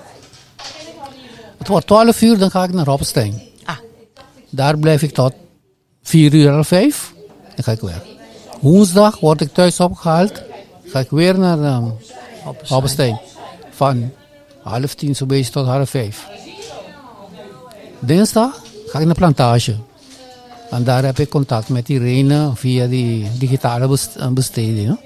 Het 1.58 1.68
wordt 1.68 1.86
12 1.86 2.22
uur, 2.22 2.38
dan 2.38 2.50
ga 2.50 2.64
ik 2.64 2.72
naar 2.72 2.86
Hoppenstein. 2.86 3.51
Daar 4.54 4.78
blijf 4.78 5.02
ik 5.02 5.12
tot 5.12 5.32
4 6.02 6.34
uur 6.34 6.58
of 6.58 6.66
5, 6.66 7.12
dan 7.54 7.64
ga 7.64 7.72
ik 7.72 7.80
weg. 7.80 8.02
Woensdag 8.60 9.20
word 9.20 9.40
ik 9.40 9.52
thuis 9.52 9.80
opgehaald, 9.80 10.42
ga 10.86 10.98
ik 10.98 11.10
weer 11.10 11.38
naar 11.38 11.58
um. 11.58 11.92
Van 13.70 14.10
half 14.62 14.94
tien 14.94 15.16
zo'n 15.16 15.28
beetje 15.28 15.52
tot 15.52 15.66
half 15.66 15.90
vijf. 15.90 16.26
Dinsdag 17.98 18.62
ga 18.86 18.98
ik 18.98 19.06
naar 19.06 19.14
plantage. 19.14 19.76
En 20.70 20.84
daar 20.84 21.04
heb 21.04 21.18
ik 21.18 21.28
contact 21.28 21.68
met 21.68 21.88
Irene 21.88 22.50
via 22.54 22.86
die 22.86 23.30
digitale 23.38 23.98
besteding. 24.30 25.00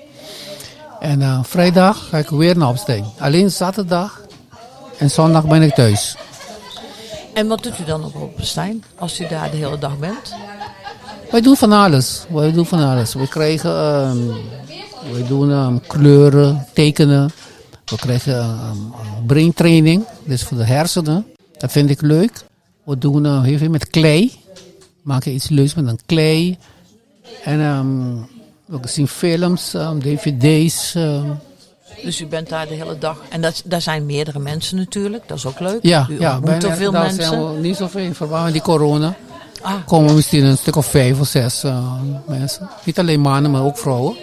En 1.00 1.20
uh, 1.20 1.38
vrijdag 1.42 2.08
ga 2.08 2.18
ik 2.18 2.28
weer 2.28 2.56
naar 2.56 2.68
Opsteen. 2.68 3.04
Alleen 3.18 3.50
zaterdag 3.50 4.20
en 4.98 5.10
zondag 5.10 5.46
ben 5.46 5.62
ik 5.62 5.74
thuis. 5.74 6.16
En 7.36 7.46
wat 7.46 7.62
doet 7.62 7.78
u 7.78 7.84
dan 7.84 8.04
op 8.04 8.14
Oppenstein 8.14 8.84
als 8.98 9.20
u 9.20 9.26
daar 9.28 9.50
de 9.50 9.56
hele 9.56 9.78
dag 9.78 9.98
bent? 9.98 10.34
Wij 11.30 11.40
doen 11.40 11.56
van 11.56 11.72
alles. 11.72 12.24
Wij 12.28 12.52
doen 12.52 12.66
van 12.66 12.78
alles. 12.78 13.14
We 13.14 13.28
krijgen, 13.28 13.70
um, 14.08 15.26
doen 15.28 15.50
um, 15.50 15.80
kleuren, 15.86 16.66
tekenen. 16.72 17.30
We 17.84 17.96
krijgen 17.96 18.48
um, 18.48 18.92
brain 19.26 19.52
training, 19.54 20.04
dus 20.24 20.42
voor 20.42 20.56
de 20.56 20.64
hersenen. 20.64 21.26
Dat 21.58 21.72
vind 21.72 21.90
ik 21.90 22.00
leuk. 22.00 22.44
We 22.84 22.98
doen 22.98 23.24
uh, 23.24 23.42
heel 23.42 23.58
veel 23.58 23.70
met 23.70 23.86
klei. 23.86 24.32
Maken 25.02 25.34
iets 25.34 25.48
leuks 25.48 25.74
met 25.74 25.86
een 25.86 26.00
klei. 26.06 26.58
En 27.44 27.58
we 28.64 28.78
zien 28.88 29.08
films, 29.08 29.70
dvd's. 29.98 30.94
Dus 32.02 32.20
u 32.20 32.26
bent 32.26 32.48
daar 32.48 32.68
de 32.68 32.74
hele 32.74 32.98
dag. 32.98 33.22
En 33.28 33.40
dat, 33.40 33.62
daar 33.64 33.80
zijn 33.80 34.06
meerdere 34.06 34.38
mensen 34.38 34.76
natuurlijk. 34.76 35.28
Dat 35.28 35.36
is 35.36 35.46
ook 35.46 35.60
leuk. 35.60 35.78
Ja, 35.82 36.06
u 36.10 36.20
ja 36.20 36.40
bijna 36.40 36.76
veel 36.76 36.92
daar 36.92 37.02
mensen. 37.02 37.24
Zijn 37.24 37.54
we 37.54 37.60
niet 37.60 37.76
zoveel 37.76 38.02
in 38.02 38.14
verband 38.14 38.44
met 38.44 38.52
die 38.52 38.62
corona. 38.62 39.16
Ah. 39.62 39.74
Komen 39.86 40.14
misschien 40.14 40.44
een 40.44 40.56
stuk 40.56 40.76
of 40.76 40.86
vijf 40.86 41.20
of 41.20 41.26
zes 41.26 41.64
uh, 41.64 41.92
mensen. 42.26 42.68
Niet 42.84 42.98
alleen 42.98 43.20
mannen, 43.20 43.50
maar 43.50 43.62
ook 43.62 43.78
vrouwen. 43.78 44.16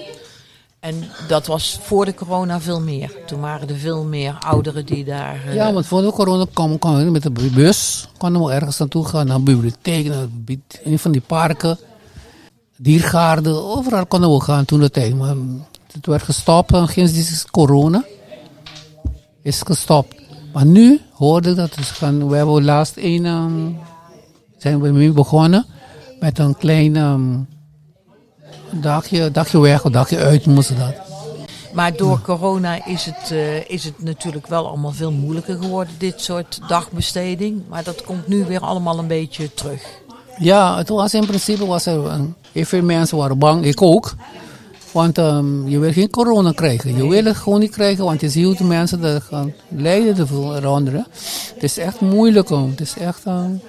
En 0.79 1.03
dat 1.27 1.47
was 1.47 1.79
voor 1.81 2.05
de 2.05 2.13
corona 2.13 2.59
veel 2.59 2.81
meer. 2.81 3.12
Toen 3.25 3.39
waren 3.39 3.69
er 3.69 3.75
veel 3.75 4.03
meer 4.03 4.38
ouderen 4.39 4.86
die 4.86 5.03
daar. 5.03 5.41
Uh... 5.47 5.53
Ja, 5.53 5.73
want 5.73 5.86
voor 5.86 6.01
de 6.01 6.12
corona 6.12 6.45
kwamen 6.53 7.05
we 7.05 7.12
met 7.12 7.23
de 7.23 7.31
bus. 7.31 8.07
Konden 8.17 8.43
we 8.43 8.51
ergens 8.51 8.77
naartoe 8.77 9.05
gaan, 9.05 9.27
naar 9.27 9.38
de 9.38 9.43
bibliotheek, 9.43 10.07
naar 10.07 10.25
een 10.83 10.99
van 10.99 11.12
die 11.12 11.21
parken, 11.21 11.77
diergaarden. 12.77 13.65
Overal 13.65 14.05
konden 14.05 14.33
we 14.33 14.41
gaan 14.41 14.65
toen 14.65 14.79
de 14.79 14.89
tijd. 14.89 15.15
Maar 15.15 15.36
het 15.93 16.06
werd 16.06 16.23
gestopt 16.23 16.73
en 16.73 16.88
sinds 16.88 17.45
corona 17.51 18.03
is 19.41 19.62
gestopt. 19.62 20.15
Maar 20.53 20.65
nu 20.65 21.01
hoorde 21.12 21.49
ik 21.49 21.56
dat 21.56 21.75
het 21.75 21.86
gaan. 21.86 22.29
We 22.29 22.36
hebben 22.36 22.63
laatst 22.63 22.93
een. 22.97 23.25
Um, 23.25 23.77
zijn 24.58 24.82
we 24.82 24.89
mee 24.89 25.12
begonnen 25.12 25.65
met 26.19 26.39
een 26.39 26.58
klein. 26.58 26.95
Um, 26.95 27.47
dagje, 28.71 29.32
dagje 29.32 29.60
weg 29.60 29.86
of 29.86 29.91
dagje 29.91 30.17
uit 30.17 30.45
moesten 30.45 30.77
dat. 30.77 30.93
Maar 31.73 31.95
door 31.95 32.21
corona 32.21 32.86
is 32.86 33.06
het, 33.06 33.32
uh, 33.32 33.69
is 33.69 33.84
het 33.84 34.03
natuurlijk 34.03 34.47
wel 34.47 34.67
allemaal 34.67 34.91
veel 34.91 35.12
moeilijker 35.12 35.58
geworden, 35.62 35.93
dit 35.97 36.21
soort 36.21 36.60
dagbesteding. 36.67 37.62
Maar 37.69 37.84
dat 37.84 38.03
komt 38.03 38.27
nu 38.27 38.45
weer 38.45 38.60
allemaal 38.60 38.99
een 38.99 39.08
beetje 39.08 39.53
terug. 39.53 39.82
Ja, 40.39 40.77
het 40.77 40.89
was 40.89 41.13
in 41.13 41.25
principe 41.25 41.65
was 41.65 41.86
er 41.86 42.19
heel 42.51 42.65
veel 42.65 42.82
mensen 42.82 43.17
waren 43.17 43.38
bang, 43.38 43.65
ik 43.65 43.82
ook. 43.82 44.15
Want 44.93 45.17
um, 45.17 45.69
je 45.69 45.79
wil 45.79 45.91
geen 45.91 46.10
corona 46.10 46.51
krijgen. 46.51 46.95
Je 46.95 47.08
wil 47.08 47.23
het 47.23 47.36
gewoon 47.36 47.60
niet 47.60 47.71
krijgen, 47.71 48.03
want 48.03 48.21
je 48.21 48.29
ziet 48.29 48.58
de 48.58 48.63
mensen 48.63 49.01
dat 49.01 49.23
gaan 49.23 49.53
lijden 49.67 50.27
eronder. 50.32 50.93
Het 51.53 51.63
is 51.63 51.77
echt 51.77 51.99
moeilijk. 51.99 52.49
Het 52.49 52.82
is 52.82 52.93
echt, 52.97 53.25
um, 53.25 53.62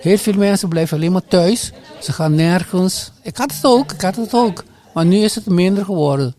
Heel 0.00 0.18
veel 0.18 0.34
mensen 0.34 0.68
blijven 0.68 0.96
alleen 0.96 1.12
maar 1.12 1.24
thuis. 1.28 1.72
Ze 2.00 2.12
gaan 2.12 2.34
nergens. 2.34 3.12
Ik 3.22 3.36
had 3.36 3.52
het 3.52 3.64
ook, 3.64 3.92
ik 3.92 4.00
had 4.00 4.16
het 4.16 4.34
ook. 4.34 4.64
Maar 4.94 5.04
nu 5.04 5.16
is 5.16 5.34
het 5.34 5.46
minder 5.46 5.84
geworden. 5.84 6.34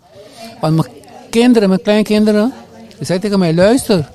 Want 0.62 0.76
mijn 0.76 0.88
kinderen, 1.30 1.70
mijn 1.70 1.82
kleinkinderen, 1.82 2.54
die 2.98 3.06
zeiden 3.06 3.30
tegen 3.30 3.40
mij, 3.40 3.54
luister. 3.54 4.10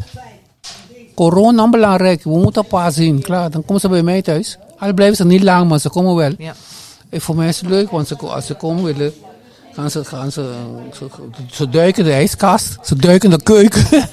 Corona 1.15 1.65
is 1.65 1.71
belangrijk, 1.71 2.23
we 2.23 2.31
moeten 2.31 2.63
een 2.63 2.69
paar 2.69 2.93
zien. 2.93 3.23
Klaar, 3.23 3.51
dan 3.51 3.65
komen 3.65 3.81
ze 3.81 3.89
bij 3.89 4.03
mij 4.03 4.23
thuis. 4.23 4.59
Al 4.79 4.95
blijven 4.95 5.17
ze 5.17 5.25
niet 5.25 5.43
lang, 5.43 5.69
maar 5.69 5.79
ze 5.79 5.91
komen 5.91 6.15
wel. 6.15 6.33
Ja. 6.39 6.55
En 7.09 7.21
voor 7.21 7.37
mij 7.37 7.49
is 7.49 7.61
het 7.61 7.71
leuk, 7.71 7.91
want 7.91 8.07
ze, 8.07 8.17
als 8.17 8.47
ze 8.47 8.55
komen 8.55 8.85
willen, 8.85 9.13
gaan 9.77 9.91
ze, 9.91 10.05
gaan 10.05 10.33
ze, 10.33 10.53
ze, 10.95 11.07
ze 11.51 11.69
duiken 11.69 12.05
de 12.05 12.13
ijskast, 12.13 12.79
ze 12.83 12.97
duiken 12.97 13.31
de 13.31 13.43
keuken. 13.43 13.87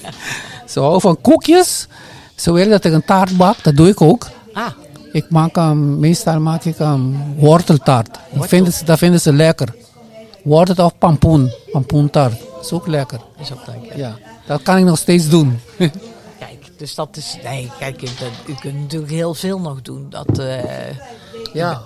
ze 0.72 0.80
houden 0.80 1.02
van 1.02 1.22
koekjes. 1.22 1.88
Ze 2.36 2.52
willen 2.52 2.70
dat 2.70 2.84
ik 2.84 2.94
een 2.94 3.06
taart 3.06 3.38
bak, 3.38 3.64
dat 3.64 3.76
doe 3.76 3.88
ik 3.88 4.02
ook. 4.02 4.28
Ah, 4.54 4.72
Ik 5.12 5.26
maak 5.30 5.56
um, 5.58 6.00
meestal 6.00 6.40
maak 6.40 6.64
ik 6.64 6.80
um, 6.80 7.36
worteltaart. 7.38 8.18
Dat 8.34 8.48
vinden, 8.48 8.74
ze, 8.74 8.86
dat 8.86 8.98
vinden 8.98 9.22
ze 9.22 9.34
lekker. 9.34 9.76
Wortel 10.44 10.86
of 10.86 10.98
pampoen, 10.98 11.52
pampoentaart. 11.72 12.40
Dat 12.40 12.66
is 12.66 12.72
ook 12.72 12.88
lekker. 12.88 13.20
is 13.40 13.52
ook 13.52 13.68
leuk. 13.68 13.96
Ja, 13.96 14.18
dat 14.46 14.62
kan 14.62 14.78
ik 14.78 14.86
nog 14.86 14.98
steeds 14.98 15.30
doen. 15.30 15.60
Dus 16.84 16.96
dat 16.96 17.18
is. 17.18 17.38
Nee, 17.44 17.72
kijk, 17.80 18.02
u, 18.02 18.08
u 18.48 18.54
kunt 18.60 18.80
natuurlijk 18.82 19.12
heel 19.12 19.34
veel 19.34 19.60
nog 19.60 19.82
doen. 19.82 20.06
Dat, 20.10 20.40
eh, 20.40 20.58
ja, 21.54 21.82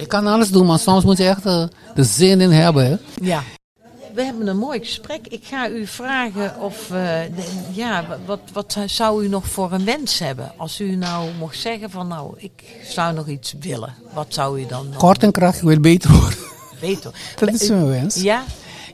ik 0.00 0.08
kan 0.08 0.26
alles 0.26 0.50
doen, 0.50 0.66
maar 0.66 0.78
soms 0.78 1.04
moet 1.04 1.16
je 1.18 1.28
echt 1.28 1.46
eh, 1.46 1.64
de 1.94 2.04
zin 2.04 2.40
in 2.40 2.50
hebben. 2.50 2.84
Hè? 2.86 2.96
ja. 3.26 3.42
We 4.14 4.22
hebben 4.24 4.46
een 4.46 4.56
mooi 4.56 4.78
gesprek. 4.78 5.26
Ik 5.26 5.44
ga 5.44 5.68
u 5.68 5.86
vragen 5.86 6.60
of. 6.60 6.82
eh, 6.90 6.90
de- 7.36 7.70
ja, 7.72 8.04
wat, 8.26 8.40
wat 8.52 8.76
zou 8.86 9.24
u 9.24 9.28
nog 9.28 9.46
voor 9.46 9.72
een 9.72 9.84
wens 9.84 10.18
hebben? 10.18 10.52
Als 10.56 10.80
u 10.80 10.96
nou 10.96 11.28
mocht 11.38 11.58
zeggen 11.58 11.90
van. 11.90 12.08
Nou, 12.08 12.34
ik 12.36 12.62
zou 12.84 13.14
nog 13.14 13.26
iets 13.28 13.54
willen. 13.60 13.94
Wat 14.12 14.26
zou 14.28 14.60
u 14.60 14.66
dan 14.66 14.86
Kort 14.96 15.22
en 15.22 15.32
krachtig 15.32 15.62
wil 15.62 15.80
beter 15.80 16.10
worden. 16.10 16.38
weten? 16.80 17.12
Dat 17.38 17.48
is 17.52 17.68
mijn 17.68 17.88
wens. 17.88 18.14
Ja? 18.14 18.44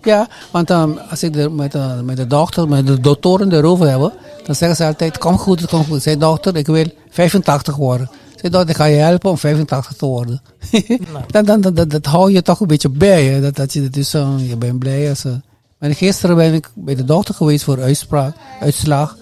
Ja, 0.02 0.28
want 0.50 0.70
um, 0.70 0.98
als 1.10 1.22
ik 1.22 1.36
er 1.36 1.52
met, 1.52 1.72
de 1.72 2.00
met 2.04 2.16
de 2.16 2.26
dochter, 2.26 2.68
met 2.68 2.86
de 2.86 3.00
doktoren 3.00 3.52
erover 3.52 3.90
heb, 3.90 4.12
dan 4.44 4.54
zeggen 4.54 4.76
ze 4.76 4.84
altijd, 4.84 5.18
kom 5.18 5.38
goed, 5.38 5.60
het 5.60 5.70
komt 5.70 5.86
goed. 5.86 6.02
Zij 6.02 6.16
dochter, 6.16 6.56
ik 6.56 6.66
wil 6.66 6.86
85 7.10 7.76
worden. 7.76 8.10
Zij 8.34 8.50
dochter, 8.50 8.70
ik 8.70 8.76
ga 8.76 8.84
je 8.84 8.96
helpen 8.96 9.30
om 9.30 9.38
85 9.38 9.96
te 9.96 10.06
worden. 10.06 10.42
dan, 11.30 11.44
dan, 11.44 11.60
dan, 11.60 11.74
dat, 11.74 11.90
dat 11.90 12.06
hou 12.06 12.32
je 12.32 12.42
toch 12.42 12.60
een 12.60 12.66
beetje 12.66 12.88
bij, 12.88 13.24
hè? 13.24 13.40
Dat, 13.40 13.56
dat 13.56 13.72
je, 13.72 13.90
dus, 13.90 14.14
uh, 14.14 14.48
je 14.48 14.56
bent 14.56 14.78
blij 14.78 15.08
als... 15.08 15.24
Uh, 15.24 15.32
maar 15.78 15.94
gisteren 15.94 16.36
ben 16.36 16.54
ik 16.54 16.70
bij 16.74 16.94
de 16.94 17.04
dokter 17.04 17.34
geweest 17.34 17.64
voor 17.64 17.82
uitspraak, 17.82 18.36
uitslag, 18.60 19.16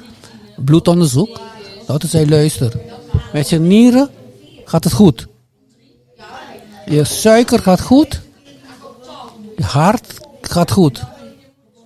bloedonderzoek. 0.56 1.34
De 1.34 1.82
dokter 1.86 2.08
zei, 2.08 2.28
luister, 2.28 2.72
met 3.32 3.48
je 3.48 3.58
nieren 3.58 4.10
gaat 4.64 4.84
het 4.84 4.92
goed. 4.92 5.26
Je 6.86 7.04
suiker 7.04 7.58
gaat 7.58 7.80
goed. 7.80 8.20
Je 9.56 9.62
hart 9.62 10.23
gaat 10.50 10.70
goed. 10.70 11.02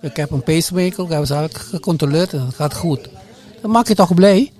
Ik 0.01 0.15
heb 0.15 0.31
een 0.31 0.43
pacemaker, 0.43 1.03
ik 1.03 1.09
heb 1.09 1.25
ze 1.25 1.49
gecontroleerd 1.51 2.33
en 2.33 2.45
het 2.45 2.55
gaat 2.55 2.73
goed. 2.75 3.09
Dan 3.61 3.71
maak 3.71 3.87
je 3.87 3.95
toch 3.95 4.13
blij? 4.13 4.51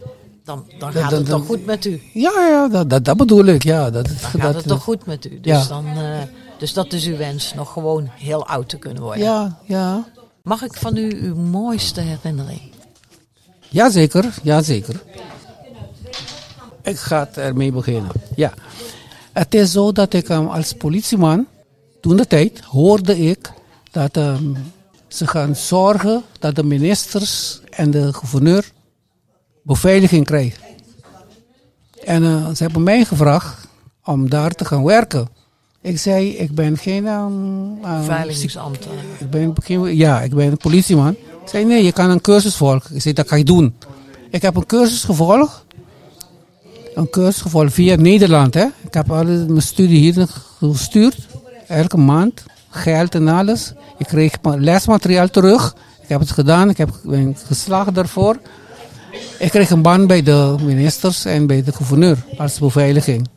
Dan, 0.43 0.65
dan 0.79 0.91
gaat 0.91 1.12
het 1.12 1.27
dan- 1.27 1.39
toch 1.39 1.47
goed 1.47 1.65
met 1.65 1.85
u? 1.85 2.01
Ja, 2.13 2.31
ja 2.49 2.67
dat, 2.67 2.89
dat, 2.89 3.05
dat 3.05 3.17
bedoel 3.17 3.45
ik. 3.45 3.63
Ja, 3.63 3.89
dat, 3.89 4.05
Dan 4.05 4.15
gaat 4.17 4.41
dat, 4.41 4.55
het 4.55 4.67
toch 4.67 4.83
goed 4.83 5.05
met 5.05 5.25
u? 5.25 5.39
Dus, 5.39 5.62
Ja. 5.62 5.65
dan, 5.67 5.85
eh, 5.88 6.17
dus 6.57 6.73
dat 6.73 6.93
is 6.93 7.05
uw 7.05 7.17
wens, 7.17 7.53
nog 7.53 7.73
gewoon 7.73 8.09
heel 8.12 8.45
oud 8.47 8.69
te 8.69 8.77
kunnen 8.77 9.03
worden. 9.03 9.23
Ja, 9.23 9.57
ja. 9.65 10.07
Mag 10.43 10.63
ik 10.63 10.73
van 10.73 10.97
u 10.97 11.21
uw 11.23 11.35
mooiste 11.35 12.01
herinnering? 12.01 12.62
Jazeker, 13.69 14.33
jazeker. 14.43 15.01
Ik 16.83 16.97
ga 16.99 17.19
het 17.19 17.38
ermee 17.38 17.71
beginnen. 17.71 18.12
Ja. 18.35 18.53
Het 19.33 19.55
is 19.55 19.71
zo 19.71 19.91
dat 19.91 20.13
ik 20.13 20.29
um, 20.29 20.47
als 20.47 20.73
politieman, 20.73 21.47
toen 22.01 22.15
de 22.17 22.27
tijd, 22.27 22.59
hoorde 22.59 23.19
ik 23.19 23.51
dat 23.91 24.17
um, 24.17 24.56
ze 25.08 25.28
gaan 25.28 25.56
zorgen 25.56 26.23
dat 26.39 26.56
de 26.56 26.63
ministers 26.63 27.62
en 27.69 27.91
de 27.91 28.13
gouverneur 28.13 28.71
beveiliging 29.63 30.25
krijgen. 30.25 30.63
En 32.04 32.23
uh, 32.23 32.47
ze 32.47 32.63
hebben 32.63 32.84
mij 32.84 33.06
gevraagd 33.06 33.67
om 34.04 34.30
daar 34.30 34.52
te 34.52 34.65
gaan 34.65 34.84
werken. 34.84 35.28
Ik 35.82 35.99
zei, 35.99 36.30
ik 36.30 36.56
ben 36.56 36.78
geen... 36.78 37.08
Um, 37.08 37.80
um, 37.86 37.97
Beveiligingsambtenaar. 37.97 39.04
ik 39.19 39.30
ben, 39.30 39.95
ja, 39.95 40.21
ik 40.21 40.34
ben 40.34 40.52
een 40.52 40.58
politieman. 40.58 41.12
Ik 41.41 41.49
zei, 41.49 41.65
nee, 41.65 41.84
je 41.84 41.91
kan 41.91 42.10
een 42.10 42.21
cursus 42.21 42.56
volgen. 42.56 42.95
Ik 42.95 43.02
zei, 43.02 43.13
dat 43.13 43.28
ga 43.28 43.36
ik 43.36 43.45
doen. 43.45 43.75
Ik 44.30 44.41
heb 44.41 44.56
een 44.56 44.65
cursus 44.65 45.04
gevolgd. 45.04 45.65
Een 46.93 47.10
cursus 47.10 47.41
gevolgd 47.41 47.73
via 47.73 47.95
Nederland. 47.95 48.54
Hè. 48.54 48.65
Ik 48.82 48.93
heb 48.93 49.12
alle 49.12 49.45
mijn 49.45 49.62
studie 49.62 49.99
hier 49.99 50.28
gestuurd. 50.60 51.28
Elke 51.67 51.97
maand. 51.97 52.43
Geld 52.69 53.15
en 53.15 53.28
alles. 53.28 53.73
Ik 53.99 54.07
kreeg 54.07 54.33
ma- 54.41 54.55
lesmateriaal 54.57 55.29
terug. 55.29 55.75
Ik 56.01 56.09
heb 56.09 56.19
het 56.19 56.31
gedaan. 56.31 56.69
Ik 56.69 56.77
heb, 56.77 56.89
ben 57.03 57.38
geslaagd 57.45 57.95
daarvoor. 57.95 58.38
Ik 59.39 59.49
kreeg 59.49 59.69
een 59.69 59.81
baan 59.81 60.07
bij 60.07 60.23
de 60.23 60.55
ministers 60.63 61.25
en 61.25 61.47
bij 61.47 61.63
de 61.63 61.71
gouverneur 61.71 62.17
als 62.38 62.59
beveiliging. 62.59 63.27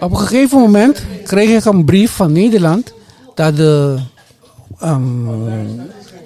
Op 0.00 0.10
een 0.10 0.18
gegeven 0.18 0.58
moment 0.58 1.04
kreeg 1.24 1.58
ik 1.58 1.64
een 1.64 1.84
brief 1.84 2.10
van 2.10 2.32
Nederland 2.32 2.92
dat 3.34 3.56
de 3.56 3.98
um, 4.82 5.80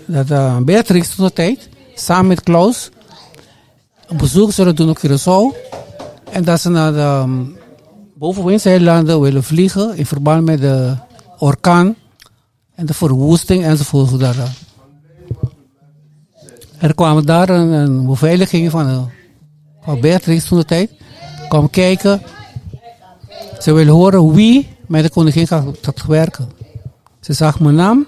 dat 0.06 0.30
uh, 0.30 0.56
Beatrix 0.58 1.14
toen 1.14 1.26
de 1.26 1.32
tijd 1.32 1.68
samen 1.94 2.26
met 2.26 2.42
Klaus 2.42 2.90
een 4.06 4.16
bezoek 4.16 4.52
zullen 4.52 4.76
doen 4.76 4.88
op 4.88 4.98
Curaçao 4.98 5.72
en 6.30 6.44
dat 6.44 6.60
ze 6.60 6.70
naar 6.70 6.92
de 6.92 7.22
um, 7.24 7.56
bovenwindseilanden 8.14 9.20
willen 9.20 9.44
vliegen 9.44 9.96
in 9.96 10.06
verband 10.06 10.44
met 10.44 10.60
de 10.60 10.96
orkaan 11.38 11.94
en 12.74 12.86
de 12.86 12.94
verwoesting 12.94 13.64
enzovoort. 13.64 14.20
Daar. 14.20 14.56
Er 16.78 16.94
kwamen 16.94 17.26
daar 17.26 17.48
een, 17.48 18.06
beveiliging 18.06 18.70
van, 18.70 18.86
de, 18.86 19.00
van 19.80 20.00
Beatrix 20.00 20.44
toen 20.44 20.58
de 20.58 20.64
tijd 20.64 20.90
kwam 21.48 21.70
kijken 21.70 22.22
ze 23.64 23.72
wil 23.72 23.86
horen 23.86 24.32
wie 24.32 24.76
met 24.86 25.02
de 25.02 25.10
koningin 25.10 25.46
gaat, 25.46 26.06
werken. 26.06 26.50
Ze 27.20 27.32
zag 27.32 27.60
mijn 27.60 27.74
naam. 27.74 28.06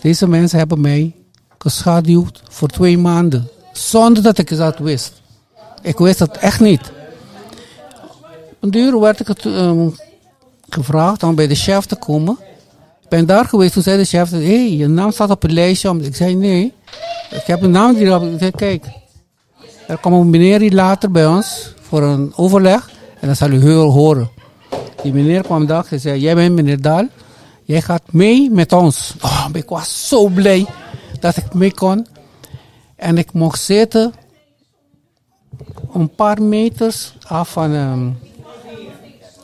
Deze 0.00 0.28
mensen 0.28 0.58
hebben 0.58 0.80
mij 0.80 1.14
geschaduwd 1.58 2.42
voor 2.48 2.68
twee 2.68 2.98
maanden. 2.98 3.48
Zonder 3.72 4.22
dat 4.22 4.38
ik 4.38 4.56
dat 4.56 4.78
wist. 4.78 5.12
Ik 5.82 5.98
wist 5.98 6.18
het 6.18 6.36
echt 6.36 6.60
niet. 6.60 6.92
Een 8.60 8.70
duur 8.70 9.00
werd 9.00 9.20
ik 9.20 9.44
um, 9.44 9.94
gevraagd 10.68 11.22
om 11.22 11.34
bij 11.34 11.46
de 11.46 11.54
chef 11.54 11.84
te 11.86 11.96
komen. 11.96 12.38
Ben 13.10 13.26
daar 13.26 13.44
geweest. 13.44 13.72
Toen 13.72 13.82
zei 13.82 13.96
de 13.96 14.04
chef, 14.04 14.30
hé, 14.30 14.38
hey, 14.38 14.76
je 14.76 14.86
naam 14.86 15.10
staat 15.10 15.30
op 15.30 15.42
het 15.42 15.52
lijstje. 15.52 16.02
Ik 16.02 16.16
zei, 16.16 16.34
nee. 16.34 16.72
Ik 17.30 17.42
heb 17.46 17.62
een 17.62 17.70
naam 17.70 17.94
hierop. 17.96 18.22
Ik 18.22 18.38
zei, 18.38 18.50
kijk. 18.50 18.84
Er 19.86 19.98
komt 19.98 20.14
een 20.14 20.30
meneer 20.30 20.60
hier 20.60 20.72
later 20.72 21.10
bij 21.10 21.26
ons 21.26 21.74
voor 21.80 22.02
een 22.02 22.32
overleg. 22.36 22.90
En 23.20 23.26
dan 23.26 23.36
zal 23.36 23.50
u 23.50 23.60
heel 23.60 23.90
horen. 23.90 24.30
Die 25.02 25.12
meneer 25.12 25.42
kwam 25.42 25.66
dag 25.66 25.92
en 25.92 26.00
zei, 26.00 26.20
jij 26.20 26.34
bent 26.34 26.54
meneer 26.54 26.80
Daal. 26.80 27.08
Jij 27.64 27.82
gaat 27.82 28.02
mee 28.12 28.50
met 28.50 28.72
ons. 28.72 29.14
Oh, 29.22 29.46
ik 29.52 29.68
was 29.68 30.08
zo 30.08 30.28
blij 30.28 30.66
dat 31.20 31.36
ik 31.36 31.54
mee 31.54 31.74
kon. 31.74 32.06
En 32.96 33.18
ik 33.18 33.32
mocht 33.32 33.60
zitten 33.60 34.12
een 35.92 36.14
paar 36.14 36.42
meters 36.42 37.14
af 37.26 37.50
van 37.50 37.70
um, 37.72 38.18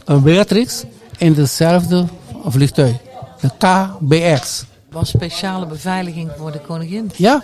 een 0.04 0.22
Beatrix 0.22 0.84
in 1.18 1.32
dezelfde 1.32 2.04
vliegtuig. 2.44 3.05
De 3.46 3.52
KBX. 3.58 4.64
Was 4.90 5.08
speciale 5.08 5.66
beveiliging 5.66 6.30
voor 6.38 6.52
de 6.52 6.60
koningin? 6.60 7.10
Ja, 7.16 7.42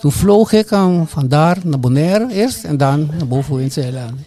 toen 0.00 0.12
vloog 0.12 0.52
ik 0.52 0.70
um, 0.70 1.06
vandaar 1.06 1.58
naar 1.62 1.80
Bonaire 1.80 2.32
eerst 2.32 2.64
en 2.64 2.76
dan 2.76 3.10
naar 3.18 3.26
boven 3.26 3.60
in 3.60 3.72
Zeeland. 3.72 4.20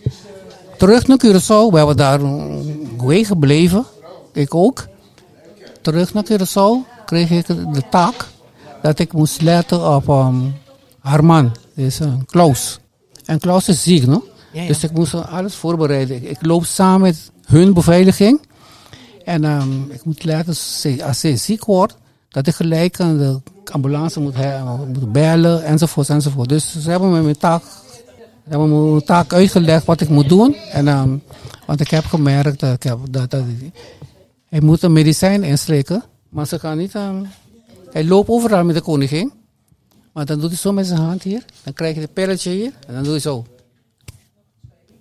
Terug 0.77 1.07
naar 1.07 1.17
Curaçao, 1.25 1.71
we 1.71 1.77
hebben 1.77 1.97
daar 1.97 2.21
een 2.21 2.89
week 3.03 3.25
gebleven. 3.25 3.85
Ik 4.33 4.55
ook. 4.55 4.87
Terug 5.81 6.13
naar 6.13 6.23
Curaçao 6.31 7.05
kreeg 7.05 7.29
ik 7.29 7.47
de 7.47 7.83
taak 7.89 8.25
dat 8.81 8.99
ik 8.99 9.13
moest 9.13 9.41
letten 9.41 9.95
op 9.95 10.07
um, 10.07 10.55
haar 10.99 11.25
man, 11.25 11.55
uh, 11.75 11.87
Klaus. 12.25 12.79
En 13.25 13.39
Klaus 13.39 13.67
is 13.67 13.83
ziek, 13.83 14.05
no? 14.05 14.23
Ja, 14.51 14.61
ja. 14.61 14.67
Dus 14.67 14.83
ik 14.83 14.91
moest 14.91 15.13
alles 15.13 15.55
voorbereiden. 15.55 16.29
Ik 16.29 16.37
loop 16.41 16.65
samen 16.65 17.01
met 17.01 17.31
hun 17.45 17.73
beveiliging. 17.73 18.46
En 19.27 19.43
um, 19.43 19.91
ik 19.91 20.05
moet 20.05 20.23
letten, 20.23 20.55
als 21.03 21.19
ze 21.19 21.37
ziek 21.37 21.65
wordt, 21.65 21.95
dat 22.29 22.47
ik 22.47 22.55
gelijk 22.55 22.99
aan 22.99 23.17
de 23.17 23.39
ambulance 23.71 24.19
moet, 24.19 24.35
moet 24.87 25.11
bellen, 25.11 25.63
enzovoort, 25.63 26.09
enzovoort. 26.09 26.49
Dus 26.49 26.81
ze 26.81 26.89
hebben 26.89 27.11
me 27.11 27.21
mijn 27.21 27.37
taak 27.37 27.63
hebben 28.43 28.69
me 28.69 28.91
mijn 28.91 29.03
taak 29.03 29.33
uitgelegd 29.33 29.85
wat 29.85 30.01
ik 30.01 30.09
moet 30.09 30.29
doen. 30.29 30.55
En, 30.55 30.87
um, 30.87 31.21
want 31.65 31.79
ik 31.79 31.89
heb 31.89 32.05
gemerkt 32.05 32.59
dat, 32.59 32.73
ik 32.73 32.83
heb, 32.83 32.97
dat, 33.09 33.35
hij 34.49 34.61
moet 34.61 34.83
een 34.83 34.93
medicijn 34.93 35.43
inslikken. 35.43 36.03
Maar 36.29 36.47
ze 36.47 36.59
kan 36.59 36.77
niet... 36.77 36.93
Um, 36.93 37.27
hij 37.91 38.05
loopt 38.05 38.29
overal 38.29 38.63
met 38.63 38.75
de 38.75 38.81
koningin. 38.81 39.31
Maar 40.13 40.25
dan 40.25 40.39
doet 40.39 40.49
hij 40.49 40.57
zo 40.57 40.71
met 40.71 40.87
zijn 40.87 40.99
hand 40.99 41.23
hier. 41.23 41.45
Dan 41.63 41.73
krijg 41.73 41.95
je 41.95 42.01
het 42.01 42.13
pilletje 42.13 42.51
hier. 42.51 42.71
En 42.87 42.93
dan 42.93 43.03
doe 43.03 43.13
je 43.13 43.19
zo. 43.19 43.45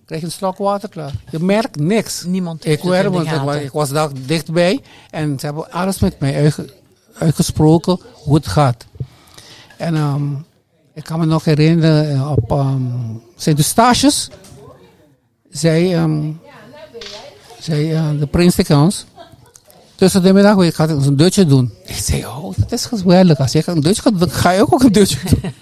Krijg 0.07 0.21
je 0.21 0.27
een 0.27 0.33
slok 0.33 0.59
water 0.59 0.88
klaar. 0.88 1.12
Je 1.31 1.38
merkt 1.38 1.79
niks. 1.79 2.25
Niemand 2.25 2.64
Ik, 2.64 2.71
heeft 2.71 2.83
werd, 2.83 3.09
want 3.12 3.55
ik, 3.62 3.73
was 3.73 3.90
daar 3.90 4.09
dichtbij 4.27 4.81
en 5.11 5.38
ze 5.38 5.47
hebben 5.47 5.71
alles 5.71 5.99
met 5.99 6.21
mij 6.21 6.37
uitge- 6.37 6.73
uitgesproken 7.19 8.01
hoe 8.12 8.35
het 8.35 8.47
gaat. 8.47 8.85
En 9.77 9.95
ehm, 9.95 10.33
ik 10.95 11.05
kan 11.05 11.19
me 11.19 11.27
nog 11.27 11.45
herinneren, 11.45 12.11
eh, 12.14 12.31
op 12.31 12.51
ehm 12.51 12.83
Sint 13.37 13.59
Eustatius 13.59 14.31
zei, 15.51 15.95
ehm, 15.95 16.31
zei 17.61 17.92
eh, 17.92 18.11
de 18.19 18.27
prins 18.27 18.55
tegen 18.55 18.79
ons, 18.79 19.05
tussen 19.95 20.23
de 20.23 20.33
middag, 20.33 20.62
ik 20.62 20.75
ga 20.75 20.88
een 20.88 21.16
dutje 21.16 21.47
doen. 21.47 21.73
Ik 21.85 21.95
zei, 21.95 22.27
oh, 22.27 22.55
dat 22.57 22.73
is 22.73 22.85
geweldig. 22.87 23.38
Als 23.38 23.55
ik 23.55 23.66
een 23.66 23.81
dutje 23.81 24.03
ga 24.03 24.11
doen, 24.11 24.19
dan 24.19 24.31
ga 24.31 24.51
je 24.51 24.73
ook 24.73 24.83
een 24.83 24.92
dutje 24.92 25.19
doen. 25.29 25.40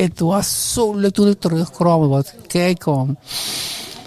Het 0.00 0.20
was 0.20 0.72
zo 0.72 0.94
leuk 0.94 1.12
toen 1.14 1.28
ik 1.28 1.40
terugkwam. 1.40 2.08
Wat 2.08 2.34
kijk 2.46 2.86
om. 2.86 3.18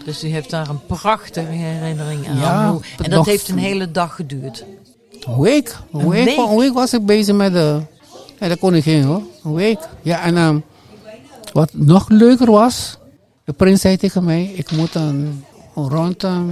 Dus 0.06 0.24
u 0.24 0.28
heeft 0.28 0.50
daar 0.50 0.70
een 0.70 0.86
prachtige 0.86 1.52
herinnering 1.52 2.28
aan. 2.30 2.38
Ja, 2.38 2.72
Hoe- 2.72 2.82
en 3.02 3.10
dat 3.10 3.26
heeft 3.26 3.48
een 3.50 3.58
hele 3.58 3.92
dag 3.92 4.16
geduurd. 4.16 4.66
Een 5.20 5.40
week. 5.40 5.78
Een, 5.94 6.10
week, 6.10 6.26
week? 6.26 6.38
Een 6.38 6.58
week 6.58 6.74
was 6.74 6.94
ik 6.94 7.06
bezig 7.06 7.36
met 7.36 7.54
de, 7.54 7.80
met 8.40 8.50
de 8.50 8.56
koningin 8.58 9.04
hoor. 9.04 9.22
Een 9.44 9.54
week. 9.54 9.80
Ja, 10.02 10.22
en 10.22 10.38
ehm, 10.38 10.60
wat 11.54 11.70
nog 11.74 12.10
leuker 12.10 12.52
was. 12.52 12.98
De 13.46 13.54
prins 13.54 13.82
zei 13.82 13.98
tegen 13.98 14.24
mij: 14.24 14.44
ik 14.56 14.72
moet 14.72 14.96
een, 14.96 15.44
een 15.76 15.90
rond. 15.90 16.24
ehm, 16.24 16.50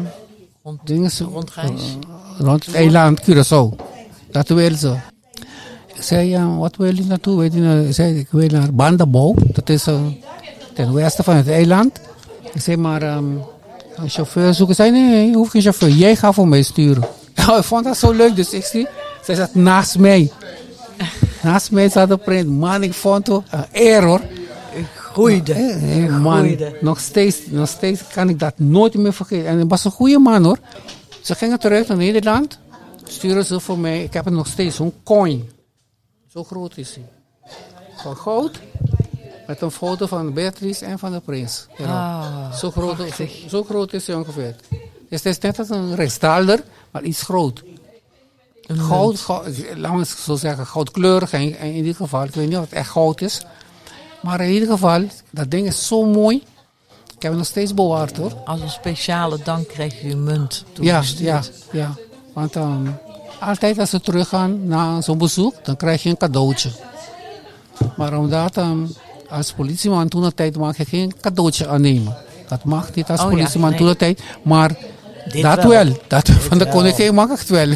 Rond, 0.64 0.80
dinges- 0.84 1.20
rondreis. 1.20 1.70
eh, 1.70 2.46
rond 2.46 2.66
het 2.66 2.76
eiland 2.76 3.22
Curaçao. 3.22 3.76
Dat 4.32 4.48
wil 4.48 4.76
ze. 4.76 4.96
Ik 6.02 6.08
zei, 6.08 6.30
ja, 6.30 6.56
wat 6.58 6.76
wil 6.76 6.96
je 6.96 7.06
naartoe? 7.06 7.40
Weet 7.40 7.54
je, 7.54 7.86
ik 7.88 7.94
zei, 7.94 8.20
ik 8.20 8.28
wil 8.32 8.48
naar 8.48 8.74
Bandabouw. 8.74 9.36
Dat 9.46 9.70
is 9.70 9.88
eh, 9.88 10.00
ten 10.74 10.94
westen 10.94 11.24
van 11.24 11.36
het 11.36 11.50
eiland. 11.50 12.00
Ik 12.54 12.62
zei, 12.62 12.78
maar 12.78 13.02
een 13.02 13.42
chauffeur 14.08 14.54
zoeken. 14.54 14.76
Ik 14.76 14.76
zei, 14.76 14.92
nee, 14.92 15.10
nee, 15.10 15.30
je 15.30 15.36
hoeft 15.36 15.52
geen 15.52 15.62
chauffeur. 15.62 15.90
Jij 15.90 16.16
gaat 16.16 16.34
voor 16.34 16.48
mij 16.48 16.62
sturen. 16.62 17.04
Ik 17.36 17.64
vond 17.64 17.84
dat 17.84 17.98
zo 17.98 18.12
leuk. 18.12 18.36
Dus 18.36 18.54
ik 18.54 18.64
zie, 18.64 18.88
zij 19.24 19.36
zat 19.36 19.56
naast 19.56 19.98
mij. 19.98 20.32
Naast 21.44 21.72
mij 21.72 21.90
zat 21.90 22.10
de 22.10 22.18
prins. 22.18 22.50
Man, 22.50 22.84
ik 22.84 22.94
vond 22.94 23.28
het 23.28 23.42
een 23.50 23.66
eer 23.72 24.04
hoor. 24.04 24.22
Groeide. 24.96 25.78
Man, 26.22 26.38
groeide. 26.38 26.78
nog 26.82 27.00
steeds, 27.00 27.38
nog 27.50 27.68
steeds 27.68 28.02
kan 28.14 28.30
ik 28.30 28.40
dat 28.40 28.54
nooit 28.60 28.94
meer 28.94 29.14
vergeten. 29.14 29.48
En 29.48 29.56
hij 29.56 29.66
was 29.66 29.86
een 29.86 29.92
goede 29.92 30.20
man 30.20 30.44
hoor. 30.44 30.58
Ze 31.22 31.36
gingen 31.36 31.60
terug 31.60 31.88
naar 31.88 31.98
Nederland. 31.98 32.60
Sturen 33.04 33.46
ze 33.46 33.60
voor 33.60 33.80
mij. 33.80 34.04
Ik 34.04 34.14
heb 34.14 34.26
het 34.26 34.34
nog 34.34 34.48
steeds, 34.48 34.76
zo'n 34.76 34.94
coin. 35.04 35.60
Zo 36.34 36.44
groot 36.44 36.78
is 36.78 36.96
hij. 36.96 37.06
Van 37.96 38.18
goud. 38.18 38.60
Met 39.48 39.62
een 39.62 39.72
foto 39.72 40.06
van 40.06 40.34
Beatrice 40.34 40.86
en 40.86 41.00
van 41.00 41.12
de 41.12 41.20
prins. 41.20 41.68
Ah, 41.80 42.54
zo, 42.54 42.72
groot, 42.72 42.98
zo, 43.16 43.26
zo 43.48 43.64
groot 43.64 43.94
is 43.94 44.08
hij 44.08 44.16
ongeveer. 44.16 44.56
Dus 45.10 45.24
het 45.24 45.26
is 45.26 45.40
net 45.40 45.60
als 45.60 45.70
een 45.70 45.96
rechtsdaalder, 45.96 46.64
maar 46.92 47.04
iets 47.04 47.22
groot. 47.22 47.64
Goud, 48.68 49.20
goud, 49.20 49.48
laten 49.76 49.98
we 49.98 50.06
zo 50.06 50.36
zeggen, 50.36 50.68
goudkleurig 50.68 51.34
in, 51.34 51.58
in 51.58 51.74
ieder 51.74 51.96
geval. 51.96 52.24
Ik 52.24 52.34
weet 52.34 52.48
niet 52.48 52.58
of 52.58 52.64
het 52.64 52.74
echt 52.74 52.90
goud 52.90 53.22
is. 53.22 53.42
Maar 54.22 54.42
in 54.42 54.52
ieder 54.52 54.70
geval, 54.70 55.04
dat 55.30 55.52
ding 55.52 55.68
is 55.68 55.88
zo 55.88 56.06
mooi. 56.06 56.36
Ik 57.16 57.22
heb 57.22 57.32
het 57.32 57.38
nog 57.42 57.46
steeds 57.46 57.74
bewaard 57.74 58.18
hoor. 58.18 58.34
Als 58.46 58.62
een 58.62 58.70
speciale 58.70 59.40
dank 59.44 59.68
kreeg 59.68 60.04
u 60.04 60.12
een 60.12 60.24
munt 60.24 60.66
Ja, 60.80 61.04
ja, 61.18 61.42
ja. 61.72 61.96
Want 62.34 62.56
ehm, 62.56 62.88
altijd 63.42 63.80
als 63.80 63.92
we 63.92 64.02
teruggaan 64.02 64.68
na 64.68 65.02
zo'n 65.02 65.18
bezoek, 65.18 65.54
dan 65.66 65.76
krijg 65.78 66.04
je 66.04 66.10
een 66.10 66.18
cadeautje. 66.18 66.70
Maar 67.98 68.18
omdat 68.18 68.58
ehm, 68.58 68.80
als 69.30 69.52
politieman 69.54 70.08
toen 70.08 70.22
de 70.24 70.34
tijd 70.34 70.58
mag 70.58 70.78
je 70.78 70.86
geen 70.86 71.14
cadeautje 71.22 71.68
aannemen. 71.68 72.16
Dat 72.48 72.64
mag 72.64 72.94
niet 72.94 73.10
als 73.10 73.20
Oh 73.20 73.26
ja, 73.26 73.32
politieman 73.32 73.70
nee. 73.70 73.78
toen 73.80 73.88
de 73.88 73.96
tijd. 73.96 74.22
Maar 74.42 74.76
Dit 75.32 75.42
dat 75.42 75.64
wel. 75.64 75.68
wel. 75.70 75.98
Dat 76.08 76.30
van 76.30 76.58
de 76.58 76.68
koningin 76.68 77.14
mag 77.14 77.30
het 77.30 77.50
wel. 77.50 77.76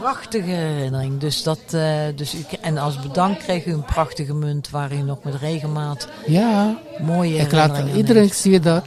Prachtige 0.00 0.50
herinnering. 0.50 1.18
Dus 1.20 1.42
dat, 1.42 1.58
eh, 1.70 1.92
dus 2.16 2.34
u, 2.34 2.44
en 2.60 2.78
als 2.78 3.00
bedank 3.00 3.38
kreeg 3.38 3.66
u 3.66 3.72
een 3.72 3.84
prachtige 3.84 4.34
munt 4.34 4.70
waar 4.70 4.92
u 4.92 5.02
nog 5.02 5.18
met 5.22 5.34
regelmaat 5.34 6.08
ja. 6.26 6.78
mooie 7.00 7.36
Ik 7.36 7.52
laat 7.52 7.78
iedereen 7.94 8.22
heeft. 8.22 8.36
zie 8.38 8.60
dat. 8.60 8.84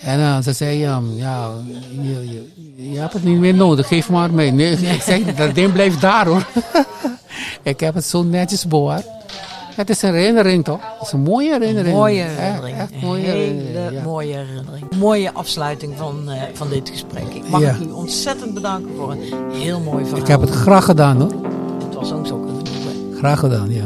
En 0.00 0.20
eh, 0.20 0.38
ze 0.42 0.52
zei, 0.52 0.84
ehm, 0.84 1.04
ja, 1.16 1.50
je, 2.02 2.30
je, 2.30 2.90
je 2.92 2.98
hebt 2.98 3.12
het 3.12 3.24
niet 3.24 3.38
meer 3.38 3.54
nodig, 3.54 3.88
geef 3.88 4.10
maar 4.10 4.32
mee. 4.32 4.50
Nee, 4.50 4.72
ik 4.96 5.02
zeg, 5.02 5.34
dat 5.34 5.54
ding 5.54 5.72
blijft 5.72 6.00
daar 6.00 6.26
hoor. 6.26 6.46
ik 7.62 7.80
heb 7.80 7.94
het 7.94 8.04
zo 8.04 8.22
netjes 8.22 8.66
bewaard. 8.66 9.06
Het 9.74 9.90
is 9.90 10.02
een 10.02 10.14
herinnering 10.14 10.64
toch? 10.64 10.80
Het 10.98 11.06
is 11.06 11.12
een 11.12 11.20
mooie 11.20 11.50
herinnering. 11.52 11.94
Mooie 11.96 12.22
Echt- 12.22 12.36
herinnering. 12.38 12.78
Echt, 12.78 12.92
Een 12.92 12.98
mooie 13.08 13.20
hele 13.22 13.32
herinnering. 13.38 13.92
ja. 13.92 14.02
mooie 14.02 14.34
herinnering. 14.36 14.84
Mooie 14.98 15.32
afsluiting 15.32 15.92
van, 15.96 16.30
eh, 16.30 16.42
van 16.52 16.68
dit 16.68 16.88
gesprek. 16.88 17.34
Ik 17.34 17.48
mag 17.48 17.60
Ja. 17.60 17.76
u 17.86 17.90
ontzettend 17.90 18.54
bedanken 18.54 18.90
voor 18.96 19.10
een 19.12 19.20
heel 19.52 19.80
mooi 19.80 20.04
verhaal. 20.04 20.20
Ik 20.22 20.26
heb 20.28 20.40
het 20.40 20.50
graag 20.50 20.84
gedaan 20.84 21.20
hoor. 21.20 21.32
Het 21.84 21.94
was 21.94 22.12
ook 22.12 22.26
zo 22.26 22.40
genoeg. 22.40 22.62
hè. 22.62 23.16
Graag 23.18 23.38
gedaan, 23.38 23.70
ja. 23.72 23.84